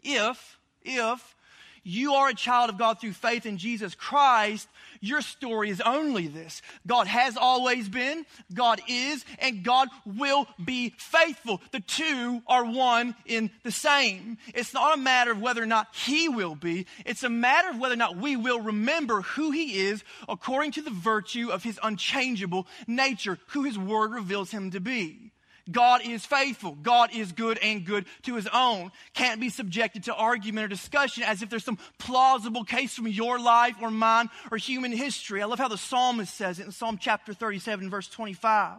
if, 0.04 0.58
if 0.84 1.36
you 1.84 2.14
are 2.14 2.30
a 2.30 2.34
child 2.34 2.70
of 2.70 2.78
God 2.78 3.00
through 3.00 3.14
faith 3.14 3.46
in 3.46 3.58
Jesus 3.58 3.94
Christ, 3.94 4.70
your 5.02 5.22
story 5.22 5.70
is 5.70 5.82
only 5.82 6.28
this. 6.28 6.62
God 6.88 7.08
has 7.08 7.36
always 7.36 7.90
been, 7.90 8.26
God 8.54 8.82
is, 8.88 9.26
and 9.40 9.64
God 9.64 9.90
will 10.06 10.48
be 10.64 10.94
faithful. 10.98 11.62
The 11.72 11.82
two 11.82 12.42
are 12.48 12.64
one 12.64 13.16
in 13.26 13.52
the 13.64 13.72
same. 13.72 14.38
It's 14.56 14.74
not 14.74 14.98
a 14.98 15.02
matter 15.02 15.32
of 15.32 15.42
whether 15.42 15.62
or 15.62 15.68
not 15.68 15.94
He 15.94 16.30
will 16.30 16.56
be, 16.56 16.86
it's 17.06 17.24
a 17.24 17.30
matter 17.30 17.70
of 17.70 17.80
whether 17.80 17.96
or 17.96 17.98
not 17.98 18.16
we 18.16 18.38
will 18.38 18.62
remember 18.62 19.22
who 19.22 19.52
He 19.52 19.82
is 19.82 20.04
according 20.30 20.72
to 20.74 20.82
the 20.82 20.90
virtue 20.90 21.50
of 21.50 21.64
His 21.64 21.80
unchangeable 21.84 22.66
nature, 22.88 23.38
who 23.48 23.64
His 23.64 23.78
Word 23.78 24.12
reveals 24.12 24.52
Him 24.52 24.72
to 24.72 24.80
be. 24.80 25.33
God 25.72 26.02
is 26.06 26.26
faithful. 26.26 26.74
God 26.74 27.12
is 27.14 27.32
good 27.32 27.58
and 27.60 27.86
good 27.86 28.06
to 28.24 28.36
his 28.36 28.48
own. 28.48 28.92
Can't 29.14 29.40
be 29.40 29.50
subjected 29.50 30.06
to 30.06 30.14
argument 30.14 30.66
or 30.66 30.68
discussion 30.68 31.24
as 31.24 31.42
if 31.42 31.50
there's 31.50 31.64
some 31.64 31.78
plausible 32.00 32.66
case 32.66 32.94
from 32.94 33.08
your 33.08 33.40
life 33.40 33.76
or 33.82 33.90
mine 33.90 34.30
or 34.52 34.58
human 34.58 34.92
history. 34.92 35.42
I 35.42 35.46
love 35.46 35.60
how 35.60 35.70
the 35.70 35.78
psalmist 35.78 36.34
says 36.34 36.60
it 36.60 36.66
in 36.66 36.72
Psalm 36.74 36.98
chapter 37.00 37.34
37, 37.34 37.90
verse 37.90 38.10
25. 38.10 38.78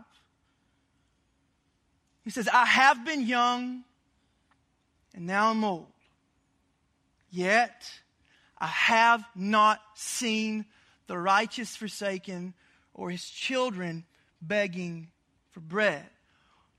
He 2.22 2.30
says, 2.30 2.48
I 2.52 2.66
have 2.66 3.04
been 3.04 3.26
young 3.26 3.84
and 5.14 5.26
now 5.26 5.50
I'm 5.50 5.64
old. 5.64 5.86
Yet 7.30 7.90
I 8.58 8.66
have 8.66 9.24
not 9.34 9.80
seen 9.94 10.66
the 11.06 11.16
righteous 11.16 11.76
forsaken 11.76 12.52
or 12.92 13.10
his 13.10 13.24
children 13.24 14.04
begging 14.42 15.08
for 15.50 15.60
bread 15.60 16.08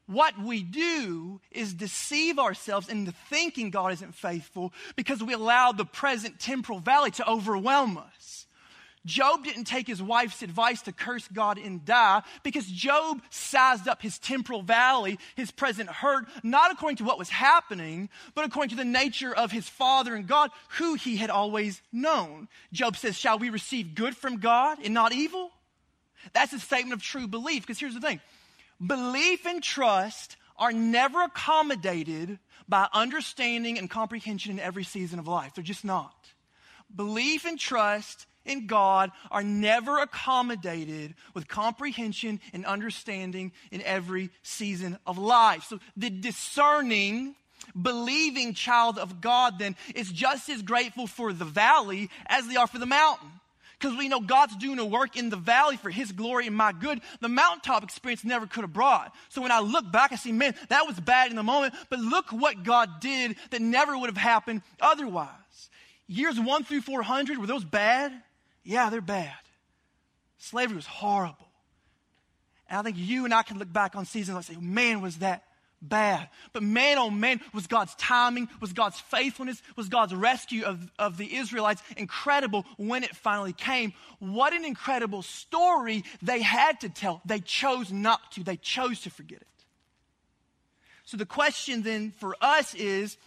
what 0.08 0.38
we 0.38 0.62
do 0.62 1.42
is 1.52 1.74
deceive 1.74 2.38
ourselves 2.38 2.90
into 2.90 3.12
thinking 3.30 3.72
God 3.72 3.94
isn't 3.94 4.16
faithful 4.16 4.72
because 4.96 5.24
we 5.24 5.34
allow 5.34 5.72
the 5.72 5.86
present 5.86 6.40
temporal 6.40 6.80
valley 6.80 7.12
to 7.12 7.30
overwhelm 7.30 7.98
us. 7.98 8.46
Job 9.06 9.44
didn't 9.44 9.66
take 9.66 9.86
his 9.86 10.02
wife's 10.02 10.42
advice 10.42 10.82
to 10.84 10.92
curse 10.92 11.28
God 11.28 11.60
and 11.60 11.86
die 11.86 12.24
because 12.44 12.66
Job 12.66 13.22
sized 13.30 13.88
up 13.88 14.02
his 14.02 14.18
temporal 14.18 14.64
valley, 14.64 15.20
his 15.36 15.52
present 15.52 15.90
hurt, 15.90 16.26
not 16.44 16.72
according 16.72 16.98
to 16.98 17.04
what 17.04 17.20
was 17.20 17.30
happening, 17.30 18.10
but 18.34 18.46
according 18.46 18.72
to 18.72 18.76
the 18.76 18.84
nature 18.84 19.34
of 19.34 19.52
his 19.52 19.70
father 19.70 20.16
and 20.16 20.28
God, 20.28 20.50
who 20.78 20.96
he 20.96 21.18
had 21.18 21.30
always 21.30 21.82
known. 21.92 22.48
Job 22.74 22.98
says, 22.98 23.16
Shall 23.16 23.38
we 23.38 23.52
receive 23.52 23.94
good 23.94 24.18
from 24.18 24.38
God 24.38 24.80
and 24.84 24.94
not 24.94 25.14
evil? 25.14 25.52
That's 26.34 26.54
a 26.54 26.60
statement 26.60 26.94
of 26.94 27.04
true 27.04 27.28
belief 27.28 27.62
because 27.62 27.80
here's 27.80 27.94
the 27.94 28.02
thing 28.02 28.20
Belief 28.86 29.46
and 29.46 29.62
trust 29.62 30.38
are 30.58 30.72
never 30.72 31.24
accommodated 31.24 32.40
by 32.68 32.88
understanding 32.94 33.78
and 33.78 33.90
comprehension 33.90 34.52
in 34.52 34.60
every 34.60 34.84
season 34.84 35.20
of 35.20 35.28
life. 35.28 35.54
They're 35.56 35.64
just 35.64 35.86
not. 35.86 36.14
Belief 36.94 37.46
and 37.46 37.60
trust 37.60 38.26
in 38.46 38.68
God 38.68 39.12
are 39.32 39.44
never 39.44 40.00
accommodated 40.00 41.16
with 41.34 41.48
comprehension 41.48 42.40
and 42.54 42.66
understanding 42.66 43.52
in 43.72 43.82
every 43.82 44.30
season 44.44 44.98
of 45.06 45.18
life. 45.18 45.66
So 45.68 45.80
the 45.98 46.10
discerning, 46.10 47.36
believing 47.80 48.54
child 48.54 48.98
of 48.98 49.20
God 49.22 49.60
then 49.60 49.76
is 49.94 50.12
just 50.12 50.50
as 50.50 50.62
grateful 50.62 51.08
for 51.08 51.34
the 51.34 51.46
valley 51.46 52.10
as 52.28 52.48
they 52.48 52.56
are 52.56 52.68
for 52.68 52.80
the 52.80 52.86
mountain 52.86 53.32
because 53.86 54.00
we 54.00 54.08
know 54.08 54.20
God's 54.20 54.56
doing 54.56 54.80
a 54.80 54.86
work 54.86 55.16
in 55.16 55.30
the 55.30 55.36
valley 55.36 55.78
for 55.78 55.92
His 55.92 56.12
glory 56.12 56.48
and 56.48 56.56
my 56.56 56.72
good. 56.72 57.02
The 57.22 57.30
mountaintop 57.30 57.84
experience 57.84 58.24
never 58.24 58.48
could 58.48 58.62
have 58.62 58.74
brought. 58.74 59.14
So 59.30 59.44
when 59.44 59.52
I 59.52 59.60
look 59.60 59.92
back, 59.92 60.12
I 60.12 60.16
see, 60.16 60.32
man, 60.32 60.56
that 60.70 60.88
was 60.88 61.00
bad 61.00 61.30
in 61.30 61.36
the 61.36 61.44
moment, 61.44 61.76
but 61.92 62.00
look 62.00 62.32
what 62.32 62.64
God 62.64 63.00
did 63.00 63.36
that 63.52 63.62
never 63.62 63.96
would 63.96 64.10
have 64.10 64.18
happened 64.18 64.64
otherwise. 64.82 65.30
Years 66.08 66.40
1 66.40 66.64
through 66.64 66.82
400, 66.82 67.38
were 67.38 67.46
those 67.46 67.64
bad? 67.64 68.12
Yeah, 68.64 68.90
they're 68.90 69.02
bad. 69.02 69.34
Slavery 70.40 70.76
was 70.76 70.88
horrible. 70.88 71.48
And 72.68 72.80
I 72.80 72.82
think 72.82 72.98
you 72.98 73.26
and 73.26 73.34
I 73.36 73.44
can 73.44 73.60
look 73.60 73.72
back 73.72 73.96
on 73.96 74.06
seasons 74.06 74.36
and 74.36 74.46
say, 74.46 74.60
man, 74.60 75.02
was 75.02 75.18
that 75.18 75.44
bad. 75.90 76.30
But 76.54 76.64
man, 76.64 76.98
oh 76.98 77.10
man, 77.10 77.42
was 77.54 77.68
God's 77.68 77.96
timing, 77.96 78.50
was 78.60 78.74
God's 78.74 79.00
faithfulness, 79.00 79.62
was 79.76 79.90
God's 79.90 80.14
rescue 80.14 80.64
of, 80.64 80.92
of 80.98 81.18
the 81.18 81.36
Israelites 81.36 81.82
incredible 81.98 82.66
when 82.78 83.04
it 83.04 83.16
finally 83.16 83.54
came. 83.54 83.94
What 84.20 84.54
an 84.54 84.66
incredible 84.66 85.22
story 85.22 86.04
they 86.22 86.42
had 86.42 86.82
to 86.82 86.90
tell. 86.90 87.22
They 87.26 87.40
chose 87.40 87.92
not 87.92 88.32
to, 88.34 88.44
they 88.44 88.58
chose 88.58 89.02
to 89.02 89.10
forget 89.10 89.42
it. 89.42 89.48
So 91.06 91.18
the 91.18 91.26
question 91.26 91.84
then 91.84 92.12
for 92.12 92.36
us 92.42 92.74
is 92.74 93.18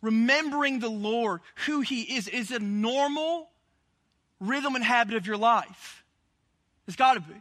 remembering 0.00 0.78
the 0.78 0.90
Lord, 0.90 1.40
who 1.66 1.80
He 1.80 2.16
is, 2.16 2.28
is 2.28 2.50
a 2.50 2.58
normal 2.58 3.48
rhythm 4.40 4.74
and 4.74 4.84
habit 4.84 5.14
of 5.14 5.26
your 5.26 5.36
life. 5.36 6.04
It's 6.86 6.96
got 6.96 7.14
to 7.14 7.20
be. 7.20 7.34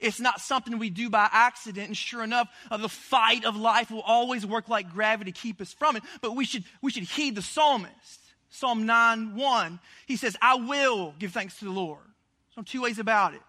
It's 0.00 0.20
not 0.20 0.40
something 0.40 0.78
we 0.78 0.90
do 0.90 1.10
by 1.10 1.28
accident. 1.30 1.88
And 1.88 1.96
sure 1.96 2.22
enough, 2.22 2.48
uh, 2.70 2.76
the 2.76 2.88
fight 2.88 3.44
of 3.44 3.56
life 3.56 3.90
will 3.90 4.02
always 4.02 4.46
work 4.46 4.68
like 4.68 4.92
gravity 4.92 5.32
to 5.32 5.38
keep 5.38 5.60
us 5.60 5.72
from 5.72 5.96
it. 5.96 6.02
But 6.20 6.36
we 6.36 6.44
should, 6.44 6.64
we 6.80 6.90
should 6.90 7.04
heed 7.04 7.34
the 7.34 7.42
psalmist. 7.42 8.20
Psalm 8.50 8.86
9 8.86 9.36
1, 9.36 9.80
he 10.06 10.16
says, 10.16 10.36
I 10.40 10.54
will 10.56 11.14
give 11.18 11.32
thanks 11.32 11.58
to 11.58 11.66
the 11.66 11.70
Lord. 11.70 12.00
So, 12.54 12.62
two 12.62 12.82
ways 12.82 12.98
about 12.98 13.34
it. 13.34 13.40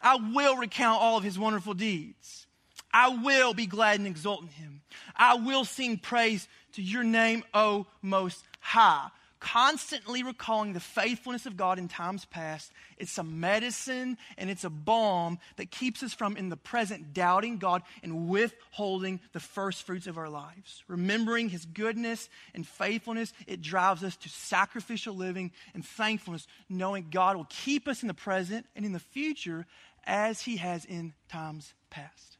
I 0.00 0.16
will 0.16 0.56
recount 0.56 1.02
all 1.02 1.18
of 1.18 1.24
his 1.24 1.38
wonderful 1.38 1.74
deeds. 1.74 2.46
I 2.92 3.10
will 3.10 3.52
be 3.52 3.66
glad 3.66 3.98
and 3.98 4.06
exult 4.06 4.42
in 4.42 4.48
him. 4.48 4.80
I 5.14 5.34
will 5.34 5.64
sing 5.64 5.98
praise 5.98 6.48
to 6.72 6.82
your 6.82 7.04
name, 7.04 7.44
O 7.52 7.86
Most 8.00 8.44
High 8.60 9.10
constantly 9.40 10.22
recalling 10.22 10.72
the 10.72 10.80
faithfulness 10.80 11.46
of 11.46 11.56
God 11.56 11.78
in 11.78 11.88
times 11.88 12.24
past. 12.24 12.72
It's 12.96 13.16
a 13.18 13.24
medicine 13.24 14.18
and 14.36 14.50
it's 14.50 14.64
a 14.64 14.70
balm 14.70 15.38
that 15.56 15.70
keeps 15.70 16.02
us 16.02 16.12
from, 16.14 16.36
in 16.36 16.48
the 16.48 16.56
present, 16.56 17.14
doubting 17.14 17.58
God 17.58 17.82
and 18.02 18.28
withholding 18.28 19.20
the 19.32 19.40
first 19.40 19.84
fruits 19.84 20.06
of 20.06 20.18
our 20.18 20.28
lives. 20.28 20.82
Remembering 20.88 21.48
His 21.48 21.64
goodness 21.64 22.28
and 22.54 22.66
faithfulness, 22.66 23.32
it 23.46 23.62
drives 23.62 24.02
us 24.02 24.16
to 24.16 24.28
sacrificial 24.28 25.14
living 25.14 25.52
and 25.74 25.84
thankfulness, 25.84 26.46
knowing 26.68 27.08
God 27.10 27.36
will 27.36 27.48
keep 27.48 27.88
us 27.88 28.02
in 28.02 28.08
the 28.08 28.14
present 28.14 28.66
and 28.74 28.84
in 28.84 28.92
the 28.92 28.98
future 28.98 29.66
as 30.04 30.42
He 30.42 30.56
has 30.56 30.84
in 30.84 31.14
times 31.28 31.74
past. 31.90 32.38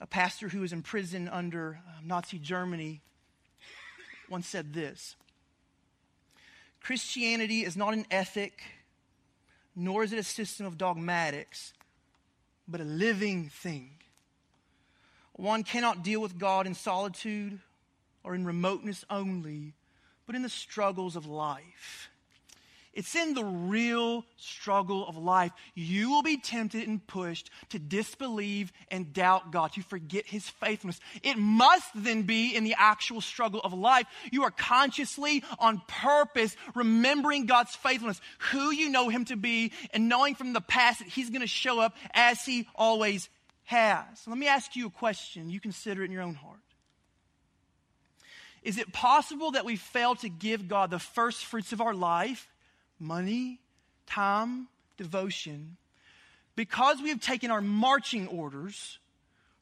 A 0.00 0.06
pastor 0.06 0.48
who 0.48 0.60
was 0.60 0.72
in 0.72 0.82
prison 0.82 1.28
under 1.28 1.80
uh, 1.86 2.00
Nazi 2.04 2.38
Germany 2.38 3.00
once 4.34 4.48
said 4.48 4.72
this 4.72 5.14
Christianity 6.80 7.60
is 7.64 7.76
not 7.76 7.94
an 7.94 8.04
ethic, 8.10 8.62
nor 9.76 10.02
is 10.02 10.12
it 10.12 10.18
a 10.18 10.24
system 10.24 10.66
of 10.66 10.76
dogmatics, 10.76 11.72
but 12.66 12.80
a 12.80 12.84
living 12.84 13.48
thing. 13.48 13.90
One 15.34 15.62
cannot 15.62 16.02
deal 16.02 16.20
with 16.20 16.36
God 16.36 16.66
in 16.66 16.74
solitude 16.74 17.60
or 18.24 18.34
in 18.34 18.44
remoteness 18.44 19.04
only, 19.08 19.74
but 20.26 20.34
in 20.34 20.42
the 20.42 20.48
struggles 20.48 21.14
of 21.14 21.26
life. 21.26 22.10
It's 22.94 23.16
in 23.16 23.34
the 23.34 23.44
real 23.44 24.24
struggle 24.36 25.06
of 25.06 25.16
life. 25.16 25.50
You 25.74 26.10
will 26.10 26.22
be 26.22 26.36
tempted 26.36 26.86
and 26.86 27.04
pushed 27.04 27.50
to 27.70 27.78
disbelieve 27.80 28.72
and 28.88 29.12
doubt 29.12 29.50
God, 29.50 29.72
to 29.72 29.82
forget 29.82 30.26
his 30.26 30.48
faithfulness. 30.48 31.00
It 31.22 31.36
must 31.36 31.88
then 31.94 32.22
be 32.22 32.54
in 32.54 32.62
the 32.62 32.76
actual 32.78 33.20
struggle 33.20 33.60
of 33.60 33.72
life. 33.72 34.06
You 34.30 34.44
are 34.44 34.52
consciously, 34.52 35.42
on 35.58 35.82
purpose, 35.88 36.56
remembering 36.76 37.46
God's 37.46 37.74
faithfulness, 37.74 38.20
who 38.52 38.70
you 38.70 38.88
know 38.88 39.08
him 39.08 39.24
to 39.26 39.36
be, 39.36 39.72
and 39.92 40.08
knowing 40.08 40.36
from 40.36 40.52
the 40.52 40.60
past 40.60 41.00
that 41.00 41.08
he's 41.08 41.30
going 41.30 41.40
to 41.42 41.48
show 41.48 41.80
up 41.80 41.96
as 42.12 42.44
he 42.44 42.68
always 42.76 43.28
has. 43.64 44.06
Let 44.26 44.38
me 44.38 44.46
ask 44.46 44.76
you 44.76 44.86
a 44.86 44.90
question. 44.90 45.50
You 45.50 45.58
consider 45.58 46.02
it 46.02 46.06
in 46.06 46.12
your 46.12 46.22
own 46.22 46.34
heart. 46.34 46.58
Is 48.62 48.78
it 48.78 48.92
possible 48.92 49.50
that 49.50 49.64
we 49.64 49.76
fail 49.76 50.14
to 50.16 50.28
give 50.28 50.68
God 50.68 50.90
the 50.90 50.98
first 50.98 51.44
fruits 51.44 51.72
of 51.72 51.80
our 51.80 51.92
life 51.92 52.48
money, 52.98 53.60
time, 54.06 54.68
devotion, 54.96 55.76
because 56.56 57.00
we 57.02 57.08
have 57.08 57.20
taken 57.20 57.50
our 57.50 57.60
marching 57.60 58.28
orders 58.28 58.98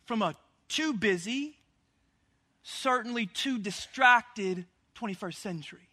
from 0.04 0.22
a 0.22 0.34
too 0.68 0.92
busy, 0.92 1.58
certainly 2.62 3.26
too 3.26 3.58
distracted 3.58 4.66
21st 4.96 5.34
century. 5.34 5.88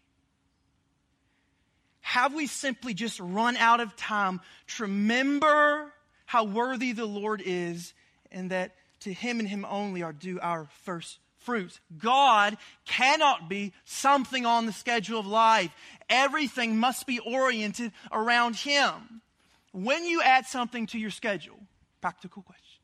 Have 2.02 2.34
we 2.34 2.48
simply 2.48 2.94
just 2.94 3.20
run 3.20 3.56
out 3.58 3.80
of 3.80 3.96
time 3.96 4.42
to 4.68 4.84
remember 4.84 5.94
how 6.26 6.44
worthy 6.44 6.92
the 6.92 7.06
Lord 7.06 7.42
is 7.46 7.94
and 8.32 8.52
that 8.52 8.76
to 9.02 9.14
Him 9.14 9.40
and 9.40 9.48
Him 9.48 9.66
only 9.70 10.02
are 10.04 10.14
due 10.14 10.40
our 10.40 10.68
first 10.84 11.20
fruits. 11.50 11.80
God 11.98 12.58
cannot 12.86 13.50
be 13.50 13.74
something 13.84 14.46
on 14.46 14.68
the 14.68 14.72
schedule 14.72 15.20
of 15.20 15.26
life. 15.26 15.72
Everything 16.08 16.78
must 16.78 17.08
be 17.08 17.18
oriented 17.18 17.92
around 18.12 18.56
Him. 18.56 19.22
When 19.72 20.06
you 20.06 20.22
add 20.22 20.46
something 20.46 20.86
to 20.88 21.00
your 21.00 21.10
schedule, 21.10 21.58
practical 22.02 22.44
question, 22.44 22.84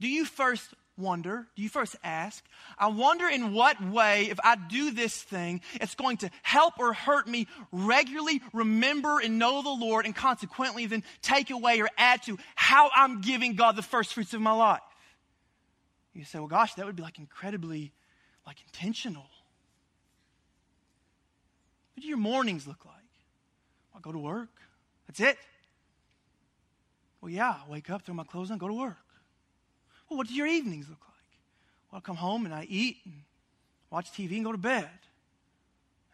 do 0.00 0.08
you 0.08 0.26
first 0.26 0.74
wonder, 0.98 1.46
do 1.56 1.62
you 1.62 1.70
first 1.70 1.96
ask, 2.04 2.44
I 2.76 2.88
wonder 2.88 3.26
in 3.26 3.54
what 3.54 3.82
way, 3.82 4.28
if 4.28 4.38
I 4.44 4.56
do 4.56 4.90
this 4.90 5.16
thing, 5.22 5.62
it's 5.74 5.94
going 5.94 6.18
to 6.18 6.30
help 6.42 6.74
or 6.78 6.92
hurt 6.92 7.26
me 7.26 7.46
regularly 7.72 8.42
remember 8.52 9.18
and 9.18 9.38
know 9.38 9.62
the 9.62 9.70
Lord 9.70 10.04
and 10.04 10.14
consequently 10.14 10.84
then 10.84 11.04
take 11.22 11.50
away 11.50 11.80
or 11.80 11.88
add 11.96 12.22
to 12.24 12.36
how 12.54 12.90
I'm 12.94 13.22
giving 13.22 13.54
God 13.54 13.76
the 13.76 13.82
first 13.82 14.12
fruits 14.12 14.34
of 14.34 14.42
my 14.42 14.52
life? 14.52 14.80
You 16.18 16.24
say, 16.24 16.40
well, 16.40 16.48
gosh, 16.48 16.74
that 16.74 16.84
would 16.84 16.96
be 16.96 17.02
like 17.02 17.20
incredibly 17.20 17.92
like 18.44 18.56
intentional. 18.66 19.26
What 21.94 22.02
do 22.02 22.08
your 22.08 22.16
mornings 22.16 22.66
look 22.66 22.84
like? 22.84 22.94
I 23.96 24.00
go 24.00 24.10
to 24.10 24.18
work. 24.18 24.48
That's 25.06 25.20
it. 25.20 25.38
Well, 27.20 27.30
yeah, 27.30 27.56
I 27.64 27.70
wake 27.70 27.88
up, 27.88 28.02
throw 28.02 28.14
my 28.14 28.24
clothes 28.24 28.50
on, 28.50 28.58
go 28.58 28.66
to 28.66 28.74
work. 28.74 28.96
Well, 30.08 30.16
what 30.16 30.26
do 30.26 30.34
your 30.34 30.48
evenings 30.48 30.88
look 30.88 31.00
like? 31.00 31.14
Well, 31.92 31.98
I 31.98 32.00
come 32.00 32.16
home 32.16 32.46
and 32.46 32.54
I 32.54 32.66
eat 32.68 32.96
and 33.04 33.14
watch 33.90 34.10
TV 34.10 34.36
and 34.36 34.44
go 34.44 34.50
to 34.50 34.58
bed. 34.58 34.88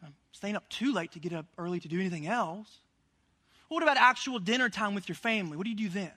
I'm 0.03 0.15
staying 0.33 0.57
up 0.57 0.69
too 0.69 0.93
late 0.93 1.13
to 1.13 1.19
get 1.19 1.33
up 1.33 1.47
early 1.57 1.81
to 1.81 1.89
do 1.89 1.99
anything 1.99 2.27
else. 2.27 2.69
Well, 3.71 3.77
what 3.77 3.83
about 3.83 3.97
actual 3.97 4.39
dinner 4.39 4.69
time 4.69 4.95
with 4.95 5.09
your 5.09 5.17
family? 5.17 5.57
What 5.57 5.65
do 5.65 5.71
you 5.71 5.77
do 5.77 5.89
then? 5.89 6.13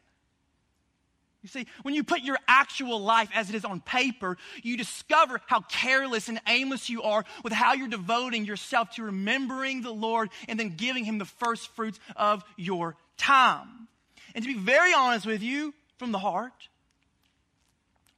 You 1.47 1.61
see, 1.61 1.67
when 1.83 1.93
you 1.93 2.03
put 2.03 2.23
your 2.23 2.37
actual 2.45 2.99
life 2.99 3.29
as 3.33 3.47
it 3.47 3.55
is 3.55 3.63
on 3.63 3.79
paper, 3.79 4.37
you 4.63 4.75
discover 4.75 5.39
how 5.45 5.61
careless 5.61 6.27
and 6.27 6.41
aimless 6.45 6.89
you 6.89 7.03
are 7.03 7.23
with 7.41 7.53
how 7.53 7.73
you're 7.73 7.87
devoting 7.87 8.43
yourself 8.43 8.91
to 8.95 9.03
remembering 9.03 9.81
the 9.81 9.93
Lord 9.93 10.29
and 10.49 10.59
then 10.59 10.75
giving 10.75 11.05
Him 11.05 11.19
the 11.19 11.25
first 11.25 11.69
fruits 11.69 12.01
of 12.17 12.43
your 12.57 12.97
time. 13.15 13.87
And 14.35 14.43
to 14.43 14.53
be 14.53 14.59
very 14.59 14.93
honest 14.93 15.25
with 15.25 15.41
you, 15.41 15.73
from 15.97 16.11
the 16.11 16.19
heart, 16.19 16.67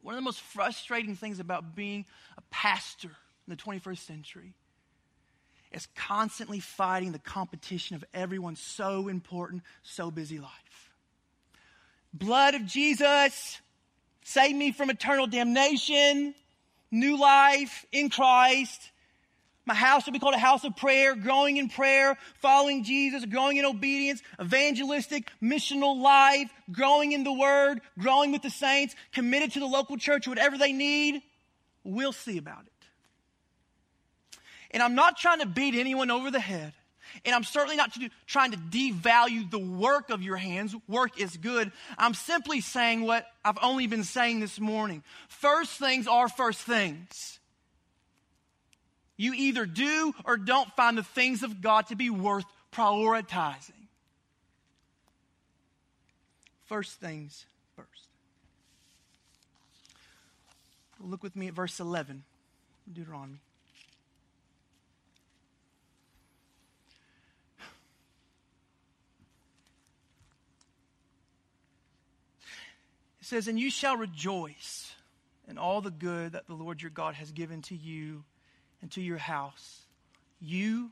one 0.02 0.16
of 0.16 0.18
the 0.18 0.26
most 0.26 0.42
frustrating 0.42 1.16
things 1.16 1.40
about 1.40 1.76
being 1.76 2.06
a 2.36 2.42
pastor 2.50 3.12
in 3.48 3.56
the 3.56 3.58
21st 3.58 4.00
century 4.00 4.54
is 5.72 5.88
constantly 5.96 6.60
fighting 6.60 7.12
the 7.12 7.20
competition 7.20 7.96
of 7.96 8.04
everyone 8.12 8.56
so 8.56 9.08
important, 9.08 9.62
so 9.84 10.10
busy 10.10 10.40
life 10.40 10.69
blood 12.14 12.56
of 12.56 12.66
Jesus, 12.66 13.60
save 14.24 14.56
me 14.56 14.72
from 14.72 14.90
eternal 14.90 15.28
damnation, 15.28 16.34
new 16.92 17.20
life 17.20 17.86
in 17.92 18.10
Christ. 18.10 18.92
My 19.66 19.76
house 19.76 20.06
will 20.06 20.14
be 20.14 20.20
called 20.20 20.34
a 20.34 20.40
house 20.40 20.64
of 20.64 20.76
prayer, 20.76 21.16
growing 21.16 21.58
in 21.58 21.70
prayer, 21.70 22.18
following 22.42 22.84
Jesus, 22.84 23.24
growing 23.26 23.58
in 23.58 23.66
obedience, 23.66 24.24
evangelistic, 24.42 25.30
missional 25.44 26.02
life, 26.02 26.50
growing 26.72 27.12
in 27.12 27.24
the 27.24 27.32
word, 27.32 27.82
growing 28.00 28.32
with 28.32 28.42
the 28.42 28.50
saints, 28.50 28.96
committed 29.14 29.52
to 29.54 29.60
the 29.60 29.68
local 29.68 29.98
church, 29.98 30.28
whatever 30.28 30.58
they 30.58 30.74
need. 30.74 31.22
We'll 31.84 32.14
see 32.14 32.40
about 32.40 32.66
it. 32.66 34.40
And 34.72 34.82
I'm 34.82 34.96
not 34.96 35.18
trying 35.18 35.40
to 35.40 35.46
beat 35.46 35.76
anyone 35.76 36.10
over 36.10 36.32
the 36.32 36.40
head. 36.40 36.74
And 37.26 37.36
I'm 37.36 37.44
certainly 37.44 37.76
not 37.76 37.94
to 37.94 38.00
do, 38.00 38.10
trying 38.28 38.52
to 38.52 38.58
devalue 38.58 39.50
the 39.50 39.60
work 39.60 40.10
of 40.10 40.22
your 40.22 40.38
hands. 40.38 40.76
Work 40.88 41.20
is 41.20 41.36
good. 41.38 41.72
I'm 41.98 42.14
simply 42.14 42.62
saying 42.62 43.02
what 43.02 43.26
I've 43.44 43.58
only 43.62 43.88
been 43.88 44.04
saying 44.04 44.40
this 44.40 44.60
morning. 44.60 45.04
First 45.28 45.80
things 45.80 46.08
are 46.08 46.30
first 46.30 46.62
things. 46.62 47.40
You 49.18 49.34
either 49.34 49.66
do 49.66 50.14
or 50.24 50.38
don't 50.38 50.74
find 50.76 50.98
the 50.98 51.04
things 51.04 51.44
of 51.44 51.62
God 51.62 51.88
to 51.88 51.96
be 51.96 52.10
worth 52.10 52.46
prioritizing. 52.72 53.74
First 56.68 57.00
things 57.02 57.46
first. 57.76 58.08
Look 61.02 61.24
with 61.24 61.36
me 61.36 61.48
at 61.48 61.54
verse 61.54 61.80
11, 61.80 62.24
Deuteronomy. 62.92 63.40
Says, 73.30 73.48
And 73.48 73.60
you 73.60 73.70
shall 73.70 73.96
rejoice 73.96 74.92
in 75.48 75.58
all 75.58 75.82
the 75.82 75.92
good 75.92 76.34
that 76.34 76.48
the 76.48 76.54
Lord 76.54 76.82
your 76.82 76.92
God 76.92 77.16
has 77.16 77.32
given 77.32 77.62
to 77.64 77.76
you 77.76 78.24
and 78.82 78.92
to 78.92 79.02
your 79.02 79.18
house, 79.18 79.82
you 80.40 80.92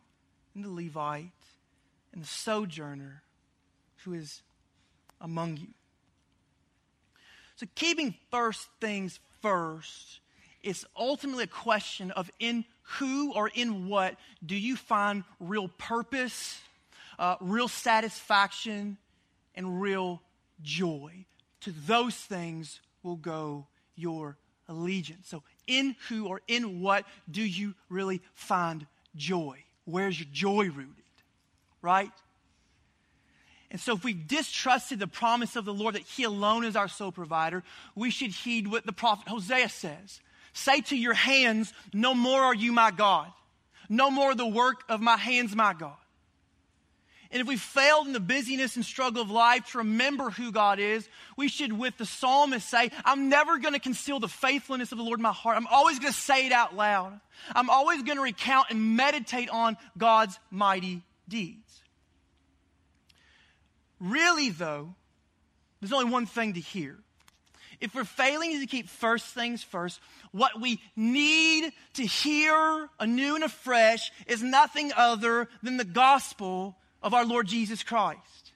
and 0.55 0.63
the 0.63 0.69
Levite 0.69 1.31
and 2.13 2.21
the 2.21 2.27
sojourner 2.27 3.23
who 4.03 4.13
is 4.13 4.41
among 5.19 5.57
you. 5.57 5.67
So, 7.55 7.65
keeping 7.75 8.13
first 8.29 8.67
things 8.79 9.19
first 9.41 10.19
it's 10.63 10.85
ultimately 10.97 11.45
a 11.45 11.47
question 11.47 12.11
of 12.11 12.29
in 12.39 12.65
who 12.97 13.33
or 13.33 13.47
in 13.47 13.87
what 13.87 14.15
do 14.45 14.55
you 14.55 14.75
find 14.75 15.23
real 15.39 15.69
purpose, 15.69 16.59
uh, 17.17 17.35
real 17.39 17.67
satisfaction, 17.67 18.97
and 19.55 19.81
real 19.81 20.21
joy. 20.61 21.25
To 21.61 21.71
those 21.85 22.15
things 22.15 22.79
will 23.03 23.15
go 23.15 23.67
your 23.95 24.37
allegiance. 24.67 25.27
So, 25.27 25.43
in 25.65 25.95
who 26.09 26.27
or 26.27 26.41
in 26.47 26.81
what 26.81 27.05
do 27.29 27.41
you 27.41 27.73
really 27.89 28.21
find 28.33 28.85
joy? 29.15 29.63
Where's 29.85 30.19
your 30.19 30.29
joy 30.31 30.65
rooted? 30.65 31.03
Right? 31.81 32.11
And 33.69 33.81
so, 33.81 33.95
if 33.95 34.03
we've 34.03 34.27
distrusted 34.27 34.99
the 34.99 35.07
promise 35.07 35.55
of 35.55 35.65
the 35.65 35.73
Lord 35.73 35.95
that 35.95 36.03
He 36.03 36.23
alone 36.23 36.63
is 36.63 36.75
our 36.75 36.87
sole 36.87 37.11
provider, 37.11 37.63
we 37.95 38.11
should 38.11 38.31
heed 38.31 38.67
what 38.67 38.85
the 38.85 38.93
prophet 38.93 39.27
Hosea 39.27 39.69
says 39.69 40.21
Say 40.53 40.81
to 40.81 40.97
your 40.97 41.13
hands, 41.13 41.73
No 41.93 42.13
more 42.13 42.41
are 42.41 42.55
you 42.55 42.71
my 42.71 42.91
God. 42.91 43.31
No 43.89 44.09
more 44.09 44.35
the 44.35 44.47
work 44.47 44.83
of 44.89 45.01
my 45.01 45.17
hands, 45.17 45.55
my 45.55 45.73
God. 45.73 45.95
And 47.31 47.41
if 47.41 47.47
we 47.47 47.57
failed 47.57 48.07
in 48.07 48.13
the 48.13 48.19
busyness 48.19 48.75
and 48.75 48.85
struggle 48.85 49.21
of 49.21 49.29
life 49.29 49.71
to 49.71 49.79
remember 49.79 50.29
who 50.29 50.51
God 50.51 50.79
is, 50.79 51.07
we 51.35 51.47
should, 51.47 51.73
with 51.73 51.97
the 51.97 52.05
psalmist, 52.05 52.69
say, 52.69 52.91
I'm 53.03 53.29
never 53.29 53.57
going 53.57 53.73
to 53.73 53.79
conceal 53.79 54.19
the 54.19 54.27
faithfulness 54.27 54.91
of 54.91 54.97
the 54.97 55.03
Lord 55.03 55.19
in 55.19 55.23
my 55.23 55.33
heart. 55.33 55.57
I'm 55.57 55.67
always 55.67 55.99
going 55.99 56.13
to 56.13 56.19
say 56.19 56.45
it 56.45 56.51
out 56.51 56.75
loud. 56.75 57.19
I'm 57.53 57.69
always 57.69 58.03
going 58.03 58.17
to 58.17 58.23
recount 58.23 58.67
and 58.69 58.95
meditate 58.95 59.49
on 59.49 59.77
God's 59.97 60.39
mighty 60.51 61.03
deeds. 61.27 61.81
Really, 63.99 64.49
though, 64.49 64.93
there's 65.81 65.93
only 65.93 66.11
one 66.11 66.25
thing 66.25 66.53
to 66.53 66.59
hear. 66.59 66.97
If 67.79 67.93
we're 67.93 68.05
failing 68.05 68.59
to 68.59 68.65
keep 68.65 68.89
first 68.89 69.25
things 69.25 69.61
first, 69.61 69.99
what 70.31 70.59
we 70.59 70.81
need 70.95 71.71
to 71.93 72.05
hear 72.05 72.89
anew 72.99 73.35
and 73.35 73.43
afresh 73.43 74.11
is 74.25 74.41
nothing 74.41 74.91
other 74.95 75.47
than 75.61 75.77
the 75.77 75.85
gospel 75.85 76.75
of 77.07 77.13
our 77.13 77.23
Lord 77.23 77.47
Jesus 77.47 77.83
Christ. 77.83 78.51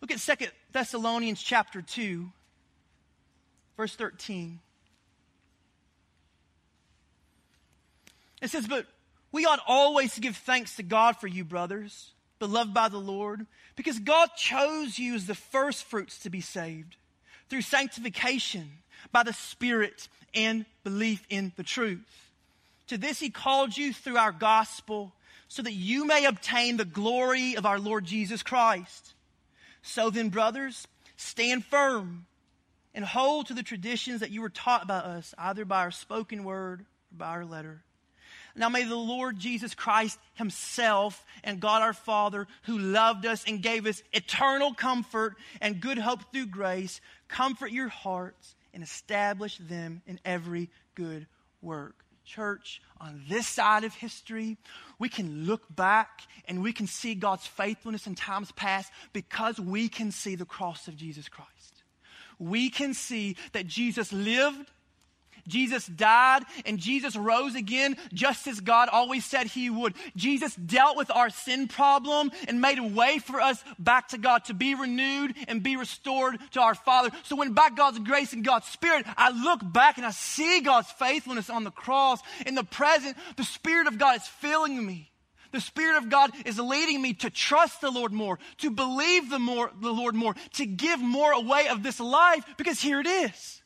Look 0.00 0.12
at 0.12 0.20
Second 0.20 0.52
Thessalonians 0.70 1.42
chapter 1.42 1.82
2, 1.82 2.30
verse 3.76 3.96
13. 3.96 4.60
It 8.40 8.50
says, 8.50 8.68
But 8.68 8.86
we 9.32 9.44
ought 9.44 9.58
always 9.66 10.14
to 10.14 10.20
give 10.20 10.36
thanks 10.36 10.76
to 10.76 10.84
God 10.84 11.16
for 11.16 11.26
you, 11.26 11.42
brothers, 11.42 12.12
beloved 12.38 12.72
by 12.72 12.88
the 12.88 12.98
Lord, 12.98 13.44
because 13.74 13.98
God 13.98 14.28
chose 14.36 14.96
you 14.96 15.16
as 15.16 15.26
the 15.26 15.34
first 15.34 15.82
fruits 15.82 16.20
to 16.20 16.30
be 16.30 16.40
saved 16.40 16.94
through 17.48 17.62
sanctification 17.62 18.70
by 19.10 19.24
the 19.24 19.32
Spirit 19.32 20.06
and 20.32 20.64
belief 20.84 21.26
in 21.28 21.50
the 21.56 21.64
truth. 21.64 22.30
To 22.86 22.96
this 22.96 23.18
he 23.18 23.30
called 23.30 23.76
you 23.76 23.92
through 23.92 24.16
our 24.16 24.30
gospel 24.30 25.12
so 25.50 25.62
that 25.62 25.72
you 25.72 26.06
may 26.06 26.26
obtain 26.26 26.76
the 26.76 26.84
glory 26.84 27.56
of 27.56 27.66
our 27.66 27.80
Lord 27.80 28.04
Jesus 28.04 28.40
Christ. 28.40 29.14
So 29.82 30.08
then, 30.08 30.28
brothers, 30.28 30.86
stand 31.16 31.64
firm 31.64 32.26
and 32.94 33.04
hold 33.04 33.48
to 33.48 33.54
the 33.54 33.64
traditions 33.64 34.20
that 34.20 34.30
you 34.30 34.42
were 34.42 34.48
taught 34.48 34.86
by 34.86 34.98
us, 34.98 35.34
either 35.36 35.64
by 35.64 35.80
our 35.80 35.90
spoken 35.90 36.44
word 36.44 36.82
or 36.82 37.18
by 37.18 37.26
our 37.26 37.44
letter. 37.44 37.82
Now 38.54 38.68
may 38.68 38.84
the 38.84 38.94
Lord 38.94 39.40
Jesus 39.40 39.74
Christ 39.74 40.20
Himself 40.34 41.26
and 41.42 41.58
God 41.58 41.82
our 41.82 41.94
Father, 41.94 42.46
who 42.62 42.78
loved 42.78 43.26
us 43.26 43.42
and 43.44 43.60
gave 43.60 43.86
us 43.86 44.04
eternal 44.12 44.72
comfort 44.72 45.34
and 45.60 45.80
good 45.80 45.98
hope 45.98 46.32
through 46.32 46.46
grace, 46.46 47.00
comfort 47.26 47.72
your 47.72 47.88
hearts 47.88 48.54
and 48.72 48.84
establish 48.84 49.58
them 49.58 50.00
in 50.06 50.20
every 50.24 50.70
good 50.94 51.26
work 51.60 52.04
church, 52.30 52.80
on 53.00 53.24
this 53.28 53.46
side 53.46 53.84
of 53.84 53.94
history, 53.94 54.56
we 54.98 55.08
can 55.08 55.46
look 55.46 55.62
back 55.74 56.22
and 56.46 56.62
we 56.62 56.72
can 56.72 56.86
see 56.86 57.14
God's 57.14 57.46
faithfulness 57.46 58.06
in 58.06 58.14
times 58.14 58.52
past 58.52 58.92
because 59.12 59.58
we 59.58 59.88
can 59.88 60.12
see 60.12 60.36
the 60.36 60.44
cross 60.44 60.88
of 60.88 60.96
Jesus 60.96 61.28
Christ. 61.28 61.82
We 62.38 62.70
can 62.70 62.94
see 62.94 63.36
that 63.52 63.66
Jesus 63.66 64.12
lived 64.12 64.70
Jesus 65.46 65.86
died 65.86 66.42
and 66.64 66.78
Jesus 66.78 67.16
rose 67.16 67.54
again 67.54 67.96
just 68.12 68.46
as 68.46 68.60
God 68.60 68.88
always 68.90 69.24
said 69.24 69.46
he 69.46 69.70
would. 69.70 69.94
Jesus 70.16 70.54
dealt 70.54 70.96
with 70.96 71.10
our 71.10 71.30
sin 71.30 71.68
problem 71.68 72.30
and 72.48 72.60
made 72.60 72.78
a 72.78 72.84
way 72.84 73.18
for 73.18 73.40
us 73.40 73.62
back 73.78 74.08
to 74.08 74.18
God 74.18 74.44
to 74.46 74.54
be 74.54 74.74
renewed 74.74 75.34
and 75.48 75.62
be 75.62 75.76
restored 75.76 76.38
to 76.52 76.60
our 76.60 76.74
Father. 76.74 77.10
So 77.24 77.36
when 77.36 77.52
by 77.52 77.70
God's 77.70 77.98
grace 77.98 78.32
and 78.32 78.44
God's 78.44 78.66
Spirit, 78.66 79.06
I 79.16 79.30
look 79.30 79.60
back 79.62 79.96
and 79.96 80.06
I 80.06 80.10
see 80.10 80.60
God's 80.60 80.90
faithfulness 80.92 81.50
on 81.50 81.64
the 81.64 81.70
cross 81.70 82.20
in 82.46 82.54
the 82.54 82.64
present, 82.64 83.16
the 83.36 83.44
Spirit 83.44 83.86
of 83.86 83.98
God 83.98 84.16
is 84.16 84.26
filling 84.26 84.84
me. 84.84 85.10
The 85.52 85.60
Spirit 85.60 85.98
of 85.98 86.08
God 86.08 86.30
is 86.46 86.58
leading 86.58 87.02
me 87.02 87.14
to 87.14 87.30
trust 87.30 87.80
the 87.80 87.90
Lord 87.90 88.12
more, 88.12 88.38
to 88.58 88.70
believe 88.70 89.30
the, 89.30 89.38
more, 89.38 89.70
the 89.80 89.92
Lord 89.92 90.14
more, 90.14 90.34
to 90.54 90.66
give 90.66 91.00
more 91.00 91.32
away 91.32 91.68
of 91.68 91.82
this 91.82 91.98
life 91.98 92.44
because 92.56 92.80
here 92.80 93.00
it 93.00 93.06
is. 93.06 93.59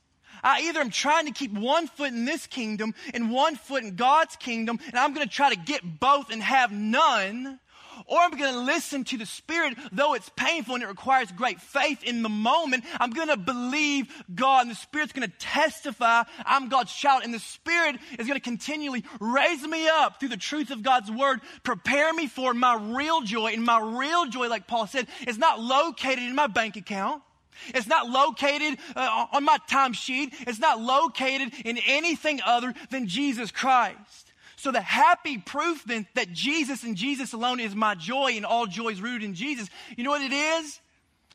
I 0.44 0.61
either 0.62 0.80
am 0.80 0.90
trying 0.90 1.26
to 1.26 1.33
keep 1.33 1.52
one 1.52 1.88
foot 1.88 2.12
in 2.12 2.24
this 2.24 2.46
kingdom 2.46 2.94
and 3.12 3.33
one 3.33 3.57
foot 3.57 3.83
in 3.83 3.96
God's 3.96 4.37
kingdom, 4.37 4.78
and 4.87 4.96
I'm 4.96 5.14
going 5.14 5.26
to 5.26 5.35
try 5.35 5.52
to 5.52 5.59
get 5.59 5.98
both 5.98 6.30
and 6.30 6.42
have 6.42 6.70
none, 6.70 7.59
or 8.07 8.18
I'm 8.18 8.33
going 8.33 8.52
to 8.52 8.61
listen 8.61 9.04
to 9.04 9.16
the 9.16 9.24
Spirit, 9.24 9.78
though 9.92 10.14
it's 10.14 10.28
painful 10.37 10.74
and 10.74 10.85
it 10.85 10.88
requires 10.88 11.30
great 11.30 11.61
faith 11.61 12.02
in 12.02 12.22
the 12.22 12.28
moment. 12.28 12.85
I'm 13.00 13.11
going 13.11 13.28
to 13.28 13.37
believe 13.37 14.12
God, 14.35 14.62
and 14.62 14.70
the 14.70 14.74
Spirit's 14.74 15.12
going 15.12 15.28
to 15.28 15.38
testify 15.38 16.24
I'm 16.44 16.68
God's 16.68 16.92
child, 16.92 17.22
and 17.24 17.33
the 17.33 17.38
Spirit 17.38 17.96
is 18.18 18.26
going 18.26 18.38
to 18.38 18.44
continually 18.44 19.04
raise 19.20 19.66
me 19.66 19.88
up 19.88 20.20
through 20.20 20.30
the 20.30 20.37
truth 20.37 20.70
of 20.70 20.83
God's 20.83 21.11
Word, 21.11 21.40
prepare 21.62 22.12
me 22.12 22.26
for 22.26 22.52
my 22.52 22.74
real 22.74 23.22
joy. 23.22 23.52
And 23.52 23.64
my 23.64 23.80
real 23.80 24.26
joy, 24.26 24.48
like 24.48 24.66
Paul 24.66 24.87
said, 24.87 25.07
is 25.26 25.38
not 25.38 25.61
located 25.61 26.18
in 26.18 26.35
my 26.35 26.48
bank 26.48 26.76
account. 26.76 27.22
It's 27.68 27.86
not 27.86 28.08
located 28.08 28.78
uh, 28.96 29.26
on 29.32 29.44
my 29.44 29.58
timesheet. 29.68 30.32
It's 30.46 30.58
not 30.58 30.80
located 30.80 31.52
in 31.64 31.78
anything 31.86 32.40
other 32.44 32.74
than 32.90 33.06
Jesus 33.06 33.50
Christ. 33.50 34.32
So 34.56 34.72
the 34.72 34.80
happy 34.80 35.38
proof 35.38 35.84
then 35.84 36.06
that 36.14 36.32
Jesus 36.32 36.84
and 36.84 36.96
Jesus 36.96 37.32
alone 37.32 37.60
is 37.60 37.74
my 37.74 37.94
joy 37.94 38.32
and 38.36 38.46
all 38.46 38.66
joy 38.66 38.88
is 38.88 39.00
rooted 39.02 39.22
in 39.22 39.34
Jesus. 39.34 39.68
You 39.96 40.04
know 40.04 40.10
what 40.10 40.22
it 40.22 40.32
is? 40.32 40.80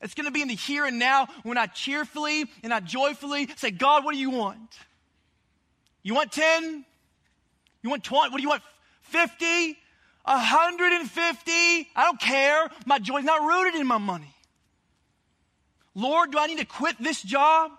It's 0.01 0.13
going 0.13 0.25
to 0.25 0.31
be 0.31 0.41
in 0.41 0.47
the 0.47 0.55
here 0.55 0.85
and 0.85 0.97
now 0.97 1.27
when 1.43 1.57
I 1.57 1.67
cheerfully 1.67 2.45
and 2.63 2.73
I 2.73 2.79
joyfully 2.79 3.49
say, 3.57 3.71
God, 3.71 4.03
what 4.03 4.13
do 4.13 4.19
you 4.19 4.29
want? 4.29 4.79
You 6.01 6.15
want 6.15 6.31
10? 6.31 6.85
You 7.83 7.89
want 7.89 8.03
20? 8.03 8.31
What 8.31 8.37
do 8.37 8.41
you 8.41 8.49
want? 8.49 8.63
50? 9.03 9.77
150? 10.23 11.51
I 11.51 11.87
don't 12.03 12.19
care. 12.19 12.69
My 12.85 12.99
joy's 12.99 13.23
not 13.23 13.41
rooted 13.41 13.79
in 13.79 13.87
my 13.87 13.97
money. 13.97 14.33
Lord, 15.95 16.31
do 16.31 16.39
I 16.39 16.47
need 16.47 16.59
to 16.59 16.65
quit 16.65 16.95
this 16.99 17.21
job? 17.21 17.71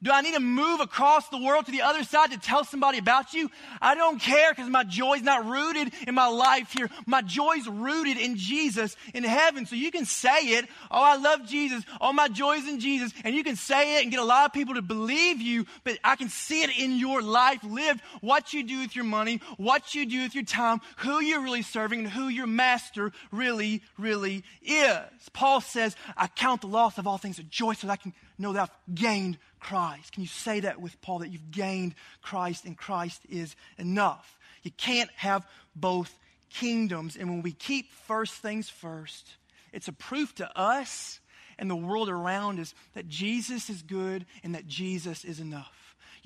Do 0.00 0.12
I 0.12 0.20
need 0.20 0.34
to 0.34 0.40
move 0.40 0.78
across 0.78 1.28
the 1.28 1.38
world 1.38 1.66
to 1.66 1.72
the 1.72 1.82
other 1.82 2.04
side 2.04 2.30
to 2.30 2.38
tell 2.38 2.64
somebody 2.64 2.98
about 2.98 3.34
you? 3.34 3.50
I 3.82 3.96
don't 3.96 4.20
care 4.20 4.52
because 4.52 4.70
my 4.70 4.84
joy 4.84 5.14
is 5.14 5.22
not 5.22 5.44
rooted 5.44 5.92
in 6.06 6.14
my 6.14 6.28
life 6.28 6.72
here. 6.72 6.88
My 7.04 7.20
joy 7.20 7.54
is 7.54 7.66
rooted 7.66 8.16
in 8.16 8.36
Jesus 8.36 8.96
in 9.12 9.24
heaven. 9.24 9.66
So 9.66 9.74
you 9.74 9.90
can 9.90 10.04
say 10.04 10.38
it. 10.38 10.66
Oh, 10.88 11.02
I 11.02 11.16
love 11.16 11.48
Jesus. 11.48 11.82
All 12.00 12.12
my 12.12 12.28
joy 12.28 12.58
is 12.58 12.68
in 12.68 12.78
Jesus. 12.78 13.12
And 13.24 13.34
you 13.34 13.42
can 13.42 13.56
say 13.56 13.96
it 13.96 14.02
and 14.02 14.12
get 14.12 14.20
a 14.20 14.24
lot 14.24 14.46
of 14.46 14.52
people 14.52 14.74
to 14.74 14.82
believe 14.82 15.40
you, 15.40 15.66
but 15.82 15.98
I 16.04 16.14
can 16.14 16.28
see 16.28 16.62
it 16.62 16.78
in 16.78 16.98
your 16.98 17.20
life 17.20 17.64
lived. 17.64 18.00
What 18.20 18.52
you 18.52 18.62
do 18.62 18.78
with 18.78 18.94
your 18.94 19.04
money, 19.04 19.40
what 19.56 19.96
you 19.96 20.06
do 20.06 20.22
with 20.22 20.34
your 20.34 20.44
time, 20.44 20.80
who 20.98 21.20
you're 21.20 21.42
really 21.42 21.62
serving, 21.62 22.00
and 22.00 22.08
who 22.08 22.28
your 22.28 22.46
master 22.46 23.10
really, 23.32 23.82
really 23.98 24.44
is. 24.62 25.00
Paul 25.32 25.60
says, 25.60 25.96
I 26.16 26.28
count 26.28 26.60
the 26.60 26.68
loss 26.68 26.98
of 26.98 27.08
all 27.08 27.18
things 27.18 27.40
a 27.40 27.42
joy 27.42 27.72
so 27.72 27.88
that 27.88 27.94
I 27.94 27.96
can 27.96 28.12
that 28.38 28.70
I've 28.70 28.94
gained 28.94 29.38
Christ. 29.60 30.12
Can 30.12 30.22
you 30.22 30.28
say 30.28 30.60
that 30.60 30.80
with 30.80 31.00
Paul 31.02 31.20
that 31.20 31.28
you've 31.28 31.50
gained 31.50 31.94
Christ 32.22 32.64
and 32.64 32.76
Christ 32.76 33.22
is 33.28 33.56
enough? 33.76 34.38
You 34.62 34.70
can't 34.70 35.10
have 35.16 35.46
both 35.74 36.16
kingdoms. 36.50 37.16
And 37.16 37.28
when 37.30 37.42
we 37.42 37.52
keep 37.52 37.92
first 37.92 38.34
things 38.34 38.68
first, 38.68 39.36
it's 39.72 39.88
a 39.88 39.92
proof 39.92 40.34
to 40.36 40.58
us 40.58 41.20
and 41.58 41.68
the 41.68 41.76
world 41.76 42.08
around 42.08 42.60
us 42.60 42.74
that 42.94 43.08
Jesus 43.08 43.68
is 43.68 43.82
good 43.82 44.24
and 44.42 44.54
that 44.54 44.66
Jesus 44.66 45.24
is 45.24 45.40
enough. 45.40 45.77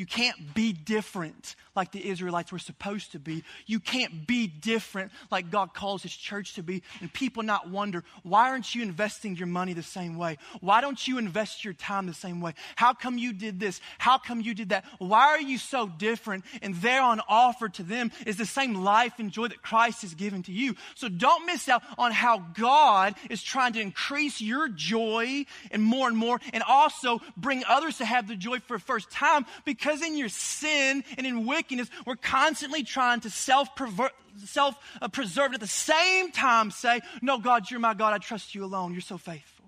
You 0.02 0.06
can't 0.06 0.52
be 0.52 0.72
different 0.72 1.54
like 1.76 1.92
the 1.92 2.08
Israelites 2.08 2.50
were 2.50 2.58
supposed 2.58 3.12
to 3.12 3.18
be. 3.18 3.44
You 3.66 3.80
can't 3.80 4.26
be 4.26 4.46
different 4.46 5.12
like 5.30 5.50
God 5.50 5.74
calls 5.74 6.02
His 6.02 6.14
church 6.14 6.54
to 6.54 6.62
be. 6.62 6.82
And 7.00 7.12
people 7.12 7.42
not 7.42 7.70
wonder, 7.70 8.04
why 8.22 8.50
aren't 8.50 8.74
you 8.74 8.82
investing 8.82 9.36
your 9.36 9.46
money 9.46 9.72
the 9.72 9.82
same 9.82 10.18
way? 10.18 10.38
Why 10.60 10.80
don't 10.80 11.06
you 11.06 11.18
invest 11.18 11.64
your 11.64 11.74
time 11.74 12.06
the 12.06 12.14
same 12.14 12.40
way? 12.40 12.54
How 12.76 12.94
come 12.94 13.16
you 13.16 13.32
did 13.32 13.60
this? 13.60 13.80
How 13.98 14.18
come 14.18 14.40
you 14.40 14.54
did 14.54 14.70
that? 14.70 14.84
Why 14.98 15.28
are 15.28 15.40
you 15.40 15.56
so 15.56 15.86
different? 15.86 16.44
And 16.60 16.74
there 16.76 17.02
on 17.02 17.20
offer 17.28 17.68
to 17.68 17.82
them 17.82 18.10
is 18.26 18.36
the 18.36 18.44
same 18.44 18.74
life 18.74 19.14
and 19.18 19.30
joy 19.30 19.48
that 19.48 19.62
Christ 19.62 20.02
has 20.02 20.14
given 20.14 20.42
to 20.44 20.52
you. 20.52 20.74
So 20.94 21.08
don't 21.08 21.46
miss 21.46 21.68
out 21.68 21.82
on 21.96 22.12
how 22.12 22.38
God 22.54 23.14
is 23.30 23.42
trying 23.42 23.72
to 23.74 23.80
increase 23.80 24.40
your 24.40 24.68
joy 24.68 25.46
and 25.70 25.82
more 25.82 26.08
and 26.08 26.16
more, 26.16 26.40
and 26.52 26.62
also 26.64 27.20
bring 27.36 27.62
others 27.68 27.98
to 27.98 28.04
have 28.04 28.26
the 28.26 28.36
joy 28.36 28.58
for 28.58 28.76
the 28.76 28.82
first 28.82 29.10
time 29.10 29.46
because 29.64 29.91
because 29.92 30.06
in 30.06 30.16
your 30.16 30.28
sin 30.28 31.04
and 31.18 31.26
in 31.26 31.46
wickedness, 31.46 31.90
we're 32.06 32.16
constantly 32.16 32.82
trying 32.82 33.20
to 33.20 33.30
self 33.30 33.74
preserve 33.76 35.54
at 35.54 35.60
the 35.60 35.66
same 35.66 36.32
time 36.32 36.70
say, 36.70 37.00
No, 37.20 37.38
God, 37.38 37.70
you're 37.70 37.80
my 37.80 37.94
God. 37.94 38.14
I 38.14 38.18
trust 38.18 38.54
you 38.54 38.64
alone. 38.64 38.92
You're 38.92 39.02
so 39.02 39.18
faithful. 39.18 39.66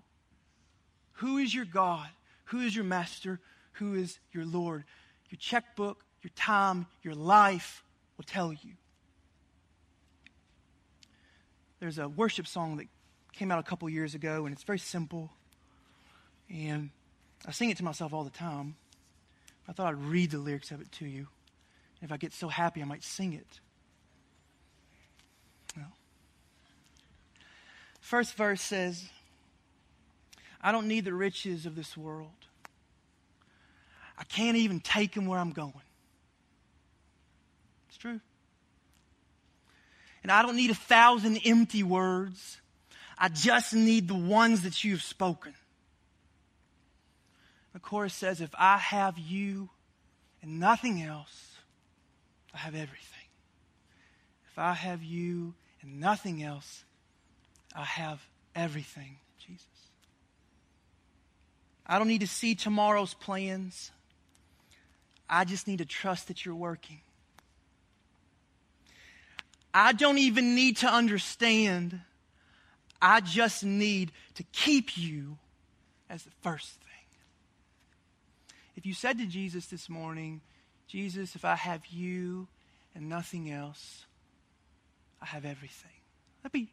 Who 1.15 1.39
is 1.39 1.55
your 1.55 1.67
God? 1.67 2.09
Who 2.47 2.61
is 2.61 2.75
your 2.75 2.85
master? 2.85 3.41
Who 3.75 3.95
is 3.95 4.19
your 4.33 4.47
Lord? 4.47 4.85
Your 5.31 5.39
checkbook, 5.39 6.05
your 6.23 6.33
time, 6.35 6.87
your 7.03 7.15
life 7.15 7.83
will 8.17 8.25
tell 8.25 8.53
you. 8.53 8.73
There's 11.81 11.99
a 11.99 12.09
worship 12.09 12.47
song 12.47 12.79
that 12.79 12.87
came 13.33 13.51
out 13.51 13.59
a 13.59 13.63
couple 13.63 13.89
years 13.91 14.15
ago, 14.15 14.47
and 14.47 14.55
it's 14.55 14.63
very 14.63 14.79
simple. 14.79 15.31
And 16.49 16.91
I 17.47 17.51
sing 17.51 17.69
it 17.69 17.77
to 17.79 17.85
myself 17.85 18.15
all 18.15 18.25
the 18.25 18.31
time. 18.31 18.77
I 19.69 19.73
thought 19.73 19.89
I'd 19.89 20.03
read 20.03 20.31
the 20.31 20.39
lyrics 20.39 20.71
of 20.71 20.81
it 20.81 20.91
to 20.93 21.07
you. 21.07 21.29
If 22.03 22.13
I 22.13 22.17
get 22.17 22.33
so 22.33 22.49
happy, 22.49 22.83
I 22.83 22.85
might 22.85 23.03
sing 23.03 23.33
it. 23.33 23.61
Well, 25.77 25.93
first 28.01 28.35
verse 28.35 28.61
says, 28.61 29.09
I 30.63 30.71
don't 30.73 30.87
need 30.87 31.05
the 31.05 31.15
riches 31.15 31.67
of 31.67 31.77
this 31.77 31.97
world. 31.97 32.31
I 34.19 34.25
can't 34.25 34.57
even 34.57 34.81
take 34.81 35.15
them 35.15 35.27
where 35.27 35.39
I'm 35.39 35.53
going. 35.53 35.73
It's 37.89 37.97
true. 37.97 38.21
And 40.23 40.31
I 40.31 40.43
don't 40.43 40.57
need 40.57 40.71
a 40.71 40.75
thousand 40.75 41.39
empty 41.45 41.83
words. 41.83 42.61
I 43.19 43.29
just 43.29 43.75
need 43.75 44.09
the 44.09 44.15
ones 44.15 44.63
that 44.63 44.85
you've 44.85 45.03
spoken. 45.03 45.55
The 47.75 47.81
chorus 47.81 48.15
says, 48.15 48.41
If 48.41 48.55
I 48.59 48.79
have 48.79 49.19
you 49.19 49.69
and 50.41 50.59
nothing 50.59 51.03
else, 51.03 51.57
I 52.55 52.59
have 52.59 52.75
everything. 52.75 53.29
If 54.51 54.59
I 54.59 54.73
have 54.73 55.03
you 55.03 55.55
and 55.83 56.01
nothing 56.01 56.43
else, 56.43 56.85
I 57.75 57.85
have 57.85 58.25
everything, 58.55 59.17
Jesus. 59.45 59.67
I 61.85 61.99
don't 61.99 62.07
need 62.07 62.21
to 62.21 62.29
see 62.29 62.55
tomorrow's 62.55 63.13
plans. 63.13 63.91
I 65.29 65.45
just 65.45 65.67
need 65.67 65.79
to 65.79 65.85
trust 65.85 66.29
that 66.29 66.45
you're 66.45 66.55
working. 66.55 67.01
I 69.75 69.93
don't 69.93 70.19
even 70.19 70.55
need 70.55 70.77
to 70.79 70.87
understand. 70.87 72.01
I 73.03 73.21
just 73.21 73.65
need 73.65 74.13
to 74.35 74.45
keep 74.53 74.97
you 74.97 75.39
as 76.09 76.23
the 76.23 76.31
first 76.43 76.71
thing. 76.71 76.94
If 78.77 78.87
you 78.87 78.95
said 78.95 79.19
to 79.19 79.27
Jesus 79.27 79.67
this 79.67 79.89
morning, 79.89 80.41
Jesus, 80.89 81.35
if 81.35 81.45
I 81.45 81.55
have 81.55 81.87
you 81.87 82.49
and 82.95 83.09
nothing 83.09 83.51
else, 83.51 84.05
I 85.23 85.27
have 85.27 85.45
everything. 85.45 85.91
That'd 86.43 86.53
be, 86.53 86.69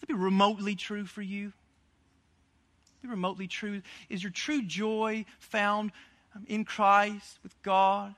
that'd 0.00 0.08
be 0.08 0.14
remotely 0.14 0.74
true 0.74 1.04
for 1.04 1.22
you. 1.22 1.52
Be 3.02 3.08
remotely 3.08 3.46
true. 3.46 3.82
Is 4.08 4.22
your 4.22 4.32
true 4.32 4.62
joy 4.62 5.24
found 5.38 5.92
um, 6.34 6.44
in 6.48 6.64
Christ 6.64 7.38
with 7.42 7.54
God? 7.62 8.14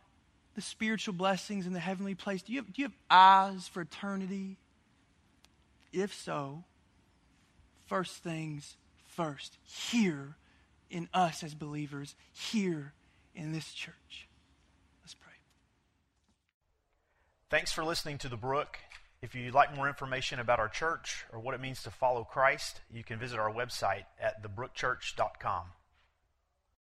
The 0.55 0.63
spiritual 0.63 1.15
blessings 1.15 1.67
in 1.67 1.73
the 1.73 1.81
heavenly 1.81 2.15
place? 2.15 2.43
Do 2.43 2.53
you 2.53 2.59
have, 2.59 2.73
do 2.73 2.83
you 2.83 2.87
have 2.87 2.97
eyes 3.09 3.69
for 3.69 3.83
eternity? 3.83 4.57
If 5.93 6.13
so, 6.15 6.65
first 7.87 8.17
things 8.17 8.77
first. 9.07 9.57
Here 9.65 10.37
in 10.91 11.09
us 11.15 11.43
as 11.43 11.55
believers, 11.55 12.15
here 12.33 12.93
in 13.35 13.53
this 13.53 13.73
church. 13.73 14.29
Let's 15.03 15.15
pray. 15.15 15.33
Thanks 17.49 17.73
for 17.73 17.85
listening 17.85 18.19
to 18.19 18.29
The 18.29 18.37
Brook. 18.37 18.79
If 19.23 19.35
you'd 19.35 19.55
like 19.55 19.75
more 19.75 19.89
information 19.89 20.41
about 20.41 20.61
our 20.61 20.69
church 20.69 21.25
or 21.33 21.41
what 21.41 21.55
it 21.55 21.61
means 21.61 21.83
to 21.83 21.91
follow 21.91 22.25
Christ, 22.25 22.81
you 22.91 23.05
can 23.05 23.19
visit 23.19 23.39
our 23.39 23.53
website 23.53 24.05
at 24.21 24.43
thebrookchurch.com. 24.43 25.65